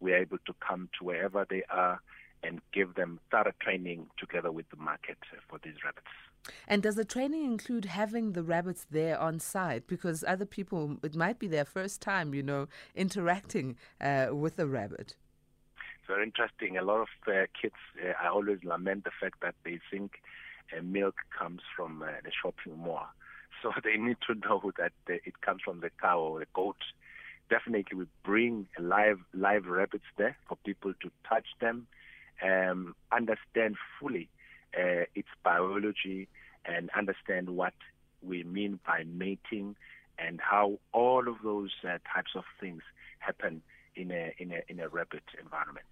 we 0.00 0.12
are 0.12 0.16
able 0.16 0.38
to 0.46 0.54
come 0.66 0.88
to 0.98 1.04
wherever 1.04 1.46
they 1.50 1.62
are 1.68 2.00
and 2.42 2.60
give 2.72 2.94
them 2.94 3.20
thorough 3.30 3.52
training 3.60 4.06
together 4.18 4.50
with 4.50 4.68
the 4.70 4.76
market 4.76 5.18
for 5.48 5.58
these 5.62 5.74
rabbits. 5.84 6.08
And 6.66 6.82
does 6.82 6.94
the 6.94 7.04
training 7.04 7.44
include 7.44 7.86
having 7.86 8.32
the 8.32 8.42
rabbits 8.42 8.86
there 8.90 9.18
on 9.18 9.40
site? 9.40 9.86
Because 9.86 10.24
other 10.26 10.46
people, 10.46 10.96
it 11.02 11.14
might 11.14 11.38
be 11.38 11.46
their 11.46 11.64
first 11.64 12.00
time, 12.00 12.34
you 12.34 12.42
know, 12.42 12.68
interacting 12.94 13.76
uh, 14.00 14.28
with 14.32 14.58
a 14.58 14.66
rabbit. 14.66 15.14
It's 15.98 16.06
very 16.08 16.24
interesting. 16.24 16.76
A 16.76 16.82
lot 16.82 17.00
of 17.00 17.08
uh, 17.26 17.46
kids, 17.60 17.74
uh, 18.02 18.12
I 18.22 18.28
always 18.28 18.58
lament 18.64 19.04
the 19.04 19.10
fact 19.20 19.40
that 19.42 19.54
they 19.64 19.80
think 19.90 20.22
uh, 20.76 20.82
milk 20.82 21.16
comes 21.36 21.60
from 21.76 22.02
uh, 22.02 22.06
the 22.24 22.30
shopping 22.30 22.78
mall. 22.78 23.06
So 23.62 23.72
they 23.84 23.98
need 23.98 24.16
to 24.26 24.34
know 24.36 24.72
that 24.78 24.92
it 25.06 25.42
comes 25.42 25.60
from 25.62 25.80
the 25.80 25.90
cow 26.00 26.18
or 26.18 26.38
the 26.38 26.46
goat. 26.54 26.78
Definitely, 27.50 27.98
we 27.98 28.06
bring 28.24 28.66
live 28.78 29.18
live 29.34 29.66
rabbits 29.66 30.06
there 30.16 30.34
for 30.48 30.56
people 30.64 30.94
to 31.02 31.10
touch 31.28 31.44
them, 31.60 31.86
um, 32.42 32.94
understand 33.12 33.76
fully 33.98 34.30
uh, 34.76 35.04
its 35.14 35.28
biology, 35.42 36.28
and 36.64 36.90
understand 36.96 37.50
what 37.50 37.74
we 38.22 38.44
mean 38.44 38.78
by 38.86 39.04
mating 39.06 39.76
and 40.18 40.40
how 40.40 40.78
all 40.92 41.28
of 41.28 41.36
those 41.42 41.70
uh, 41.84 41.98
types 42.12 42.32
of 42.34 42.44
things 42.60 42.82
happen 43.18 43.62
in 43.96 44.10
a 44.10 44.34
in 44.38 44.52
a 44.52 44.60
in 44.68 44.80
a 44.80 44.88
rabbit 44.88 45.22
environment. 45.40 45.86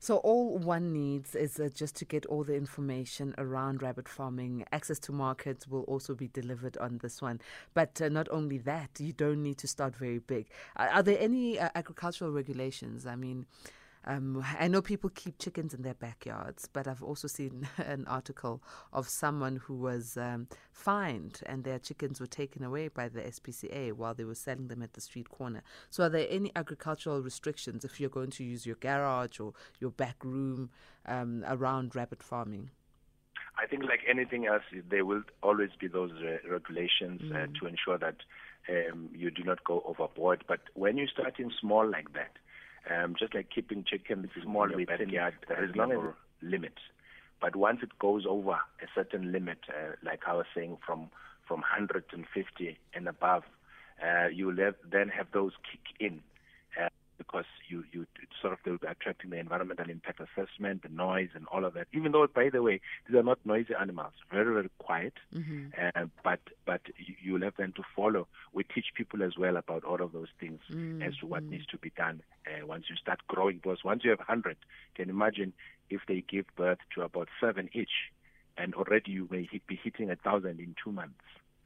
So 0.00 0.16
all 0.18 0.58
one 0.58 0.92
needs 0.92 1.36
is 1.36 1.60
uh, 1.60 1.68
just 1.72 1.94
to 1.96 2.04
get 2.04 2.26
all 2.26 2.42
the 2.42 2.54
information 2.54 3.34
around 3.38 3.80
rabbit 3.80 4.08
farming. 4.08 4.64
Access 4.72 4.98
to 5.00 5.12
markets 5.12 5.68
will 5.68 5.82
also 5.82 6.14
be 6.14 6.26
delivered 6.28 6.76
on 6.78 6.98
this 6.98 7.22
one. 7.22 7.40
But 7.74 8.00
uh, 8.02 8.08
not 8.08 8.28
only 8.30 8.58
that, 8.58 8.90
you 8.98 9.12
don't 9.12 9.42
need 9.42 9.58
to 9.58 9.68
start 9.68 9.94
very 9.94 10.18
big. 10.18 10.46
Are, 10.76 10.88
are 10.88 11.02
there 11.02 11.18
any 11.20 11.60
uh, 11.60 11.68
agricultural 11.76 12.32
regulations? 12.32 13.06
I 13.06 13.14
mean, 13.14 13.46
um, 14.08 14.42
I 14.58 14.68
know 14.68 14.80
people 14.80 15.10
keep 15.10 15.38
chickens 15.38 15.74
in 15.74 15.82
their 15.82 15.94
backyards, 15.94 16.66
but 16.72 16.88
I've 16.88 17.02
also 17.02 17.28
seen 17.28 17.68
an 17.78 18.06
article 18.06 18.62
of 18.90 19.06
someone 19.06 19.56
who 19.56 19.76
was 19.76 20.16
um, 20.16 20.48
fined 20.72 21.40
and 21.44 21.62
their 21.62 21.78
chickens 21.78 22.18
were 22.18 22.26
taken 22.26 22.64
away 22.64 22.88
by 22.88 23.08
the 23.08 23.20
SPCA 23.20 23.92
while 23.92 24.14
they 24.14 24.24
were 24.24 24.34
selling 24.34 24.68
them 24.68 24.82
at 24.82 24.94
the 24.94 25.02
street 25.02 25.28
corner. 25.28 25.62
So, 25.90 26.04
are 26.04 26.08
there 26.08 26.26
any 26.30 26.50
agricultural 26.56 27.20
restrictions 27.20 27.84
if 27.84 28.00
you're 28.00 28.08
going 28.08 28.30
to 28.30 28.44
use 28.44 28.64
your 28.64 28.76
garage 28.76 29.38
or 29.38 29.52
your 29.78 29.90
back 29.90 30.24
room 30.24 30.70
um, 31.04 31.44
around 31.46 31.94
rabbit 31.94 32.22
farming? 32.22 32.70
I 33.60 33.66
think, 33.66 33.82
like 33.82 34.00
anything 34.08 34.46
else, 34.46 34.62
there 34.88 35.04
will 35.04 35.22
always 35.42 35.70
be 35.78 35.88
those 35.88 36.12
uh, 36.12 36.48
regulations 36.48 37.20
mm. 37.22 37.34
uh, 37.34 37.46
to 37.60 37.66
ensure 37.66 37.98
that 37.98 38.16
um, 38.68 39.10
you 39.12 39.30
do 39.30 39.42
not 39.42 39.64
go 39.64 39.82
overboard. 39.84 40.44
But 40.46 40.60
when 40.74 40.96
you 40.96 41.08
start 41.08 41.38
in 41.38 41.50
small 41.60 41.86
like 41.86 42.12
that, 42.14 42.36
um, 42.90 43.14
just 43.18 43.34
like 43.34 43.48
keeping 43.54 43.84
chickens 43.84 44.28
small 44.42 44.64
in 44.64 44.78
your 44.78 44.86
backyard, 44.86 45.34
there 45.48 45.64
is 45.64 45.74
no 45.74 46.14
limit. 46.42 46.74
But 47.40 47.54
once 47.54 47.80
it 47.82 47.98
goes 47.98 48.24
over 48.28 48.52
a 48.52 48.86
certain 48.94 49.32
limit, 49.32 49.58
uh, 49.68 49.92
like 50.02 50.22
I 50.26 50.34
was 50.34 50.46
saying, 50.54 50.78
from 50.84 51.10
from 51.46 51.60
150 51.60 52.78
and 52.92 53.08
above, 53.08 53.42
uh, 54.04 54.26
you 54.28 54.54
then 54.54 55.08
have 55.08 55.28
those 55.32 55.52
kick 55.70 55.80
in 55.98 56.20
because 57.18 57.44
you 57.68 57.84
you 57.92 58.06
sort 58.40 58.52
of 58.52 58.60
they'll 58.64 58.78
be 58.78 58.86
attracting 58.86 59.30
the 59.30 59.38
environmental 59.38 59.90
impact 59.90 60.20
assessment, 60.20 60.82
the 60.82 60.88
noise, 60.88 61.28
and 61.34 61.46
all 61.52 61.64
of 61.64 61.74
that. 61.74 61.88
Even 61.92 62.12
though, 62.12 62.26
by 62.32 62.48
the 62.50 62.62
way, 62.62 62.80
these 63.06 63.16
are 63.16 63.22
not 63.22 63.38
noisy 63.44 63.74
animals, 63.78 64.12
very 64.32 64.54
very 64.54 64.70
quiet. 64.78 65.14
Mm-hmm. 65.34 65.66
Uh, 65.76 66.06
but 66.24 66.40
but 66.64 66.80
you, 66.96 67.14
you'll 67.22 67.42
have 67.42 67.56
them 67.56 67.72
to 67.76 67.82
follow. 67.94 68.28
We 68.52 68.64
teach 68.64 68.86
people 68.94 69.22
as 69.22 69.36
well 69.36 69.56
about 69.56 69.84
all 69.84 70.00
of 70.00 70.12
those 70.12 70.28
things 70.40 70.60
mm-hmm. 70.70 71.02
as 71.02 71.16
to 71.18 71.26
what 71.26 71.42
needs 71.42 71.66
to 71.66 71.78
be 71.78 71.90
done 71.96 72.22
uh, 72.46 72.66
once 72.66 72.84
you 72.88 72.96
start 72.96 73.20
growing. 73.26 73.56
Because 73.56 73.84
once 73.84 74.02
you 74.04 74.10
have 74.10 74.20
hundred, 74.20 74.56
can 74.94 75.10
imagine 75.10 75.52
if 75.90 76.00
they 76.06 76.22
give 76.28 76.46
birth 76.56 76.78
to 76.94 77.02
about 77.02 77.28
seven 77.40 77.68
each, 77.72 78.12
and 78.56 78.74
already 78.74 79.10
you 79.12 79.28
may 79.30 79.48
be 79.66 79.78
hitting 79.82 80.10
a 80.10 80.16
thousand 80.16 80.60
in 80.60 80.74
two 80.82 80.92
months. 80.92 81.14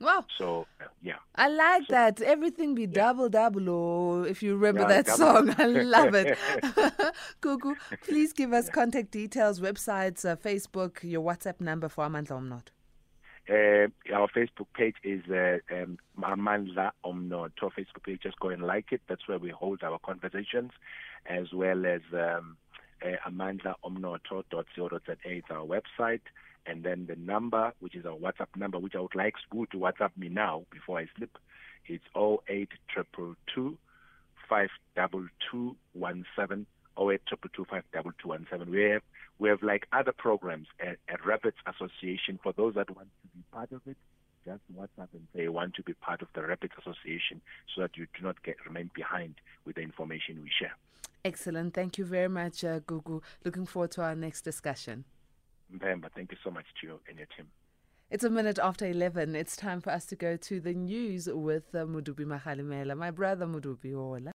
Wow. 0.02 0.24
So, 0.36 0.66
yeah. 1.00 1.14
I 1.36 1.48
like 1.48 1.82
so, 1.86 1.94
that. 1.94 2.20
Everything 2.20 2.74
be 2.74 2.82
yeah. 2.82 2.88
double, 2.92 3.28
double, 3.28 3.68
or 3.68 4.26
if 4.26 4.42
you 4.42 4.56
remember 4.56 4.82
yeah, 4.82 5.02
that 5.02 5.06
double. 5.06 5.18
song. 5.18 5.54
I 5.58 5.66
love 5.96 6.14
it. 6.14 6.36
Gugu, 7.40 7.76
please 8.04 8.32
give 8.32 8.52
us 8.52 8.68
contact 8.68 9.12
details, 9.12 9.60
websites, 9.60 10.28
uh, 10.28 10.36
Facebook, 10.36 11.02
your 11.02 11.22
WhatsApp 11.22 11.60
number 11.60 11.88
for 11.88 12.04
Amandla 12.06 12.32
Omnotho. 12.32 12.70
Uh, 13.48 13.88
our 14.14 14.28
Facebook 14.28 14.68
page 14.74 14.96
is 15.02 15.22
uh, 15.30 15.58
um, 15.74 15.98
Amandla 16.20 16.90
Omnotho. 17.04 17.62
Our 17.62 17.70
Facebook 17.70 18.04
page, 18.04 18.20
just 18.22 18.38
go 18.40 18.48
and 18.48 18.62
like 18.62 18.92
it. 18.92 19.02
That's 19.08 19.26
where 19.28 19.38
we 19.38 19.50
hold 19.50 19.82
our 19.82 19.98
conversations, 19.98 20.72
as 21.26 21.52
well 21.52 21.86
as 21.86 22.00
um, 22.12 22.56
uh, 23.04 23.28
amandlaomnoto.co.za. 23.28 25.16
It's 25.24 25.50
our 25.50 25.66
website 25.66 26.20
and 26.66 26.82
then 26.82 27.06
the 27.06 27.16
number, 27.16 27.72
which 27.80 27.94
is 27.94 28.06
our 28.06 28.16
WhatsApp 28.16 28.56
number, 28.56 28.78
which 28.78 28.94
I 28.94 29.00
would 29.00 29.14
like 29.14 29.34
Sbu 29.50 29.70
to 29.70 29.78
WhatsApp 29.78 30.10
me 30.16 30.28
now 30.28 30.64
before 30.70 30.98
I 30.98 31.06
sleep. 31.16 31.36
It's 31.86 32.04
08222 32.14 33.78
52217. 34.48 36.66
08222 36.98 38.70
We 38.70 38.82
have 38.90 39.02
we 39.38 39.48
have 39.48 39.62
like 39.62 39.86
other 39.92 40.12
programs 40.12 40.68
at, 40.78 40.98
at 41.08 41.24
Rabbits 41.24 41.56
Association 41.66 42.38
for 42.42 42.52
those 42.52 42.74
that 42.74 42.94
want 42.94 43.08
to 43.22 43.28
be 43.34 43.42
part 43.50 43.72
of 43.72 43.80
it. 43.86 43.96
Just 44.44 44.60
WhatsApp 44.76 45.08
and 45.14 45.26
say 45.34 45.48
want 45.48 45.74
to 45.76 45.82
be 45.82 45.94
part 45.94 46.20
of 46.22 46.28
the 46.34 46.42
Rabbits 46.42 46.74
Association 46.78 47.40
so 47.74 47.80
that 47.82 47.96
you 47.96 48.06
do 48.16 48.24
not 48.24 48.42
get 48.42 48.56
remain 48.66 48.90
behind 48.94 49.36
with 49.64 49.76
the 49.76 49.82
information 49.82 50.42
we 50.42 50.50
share. 50.60 50.76
Excellent. 51.24 51.72
Thank 51.74 51.98
you 51.98 52.04
very 52.04 52.28
much, 52.28 52.64
uh, 52.64 52.80
Gugu. 52.80 53.22
Looking 53.44 53.66
forward 53.66 53.92
to 53.92 54.02
our 54.02 54.16
next 54.16 54.42
discussion. 54.42 55.04
Mbemba, 55.72 56.10
thank 56.14 56.30
you 56.32 56.38
so 56.44 56.50
much 56.50 56.66
to 56.80 56.86
you 56.86 57.00
and 57.08 57.18
your 57.18 57.26
team. 57.36 57.46
It's 58.10 58.24
a 58.24 58.30
minute 58.30 58.58
after 58.62 58.84
11. 58.86 59.34
It's 59.34 59.56
time 59.56 59.80
for 59.80 59.90
us 59.90 60.04
to 60.06 60.16
go 60.16 60.36
to 60.36 60.60
the 60.60 60.74
news 60.74 61.28
with 61.32 61.74
uh, 61.74 61.86
Mudubi 61.86 62.26
Mahalimela, 62.26 62.94
my 62.96 63.10
brother 63.10 63.46
Mudubi 63.46 63.94
Ola. 63.96 64.32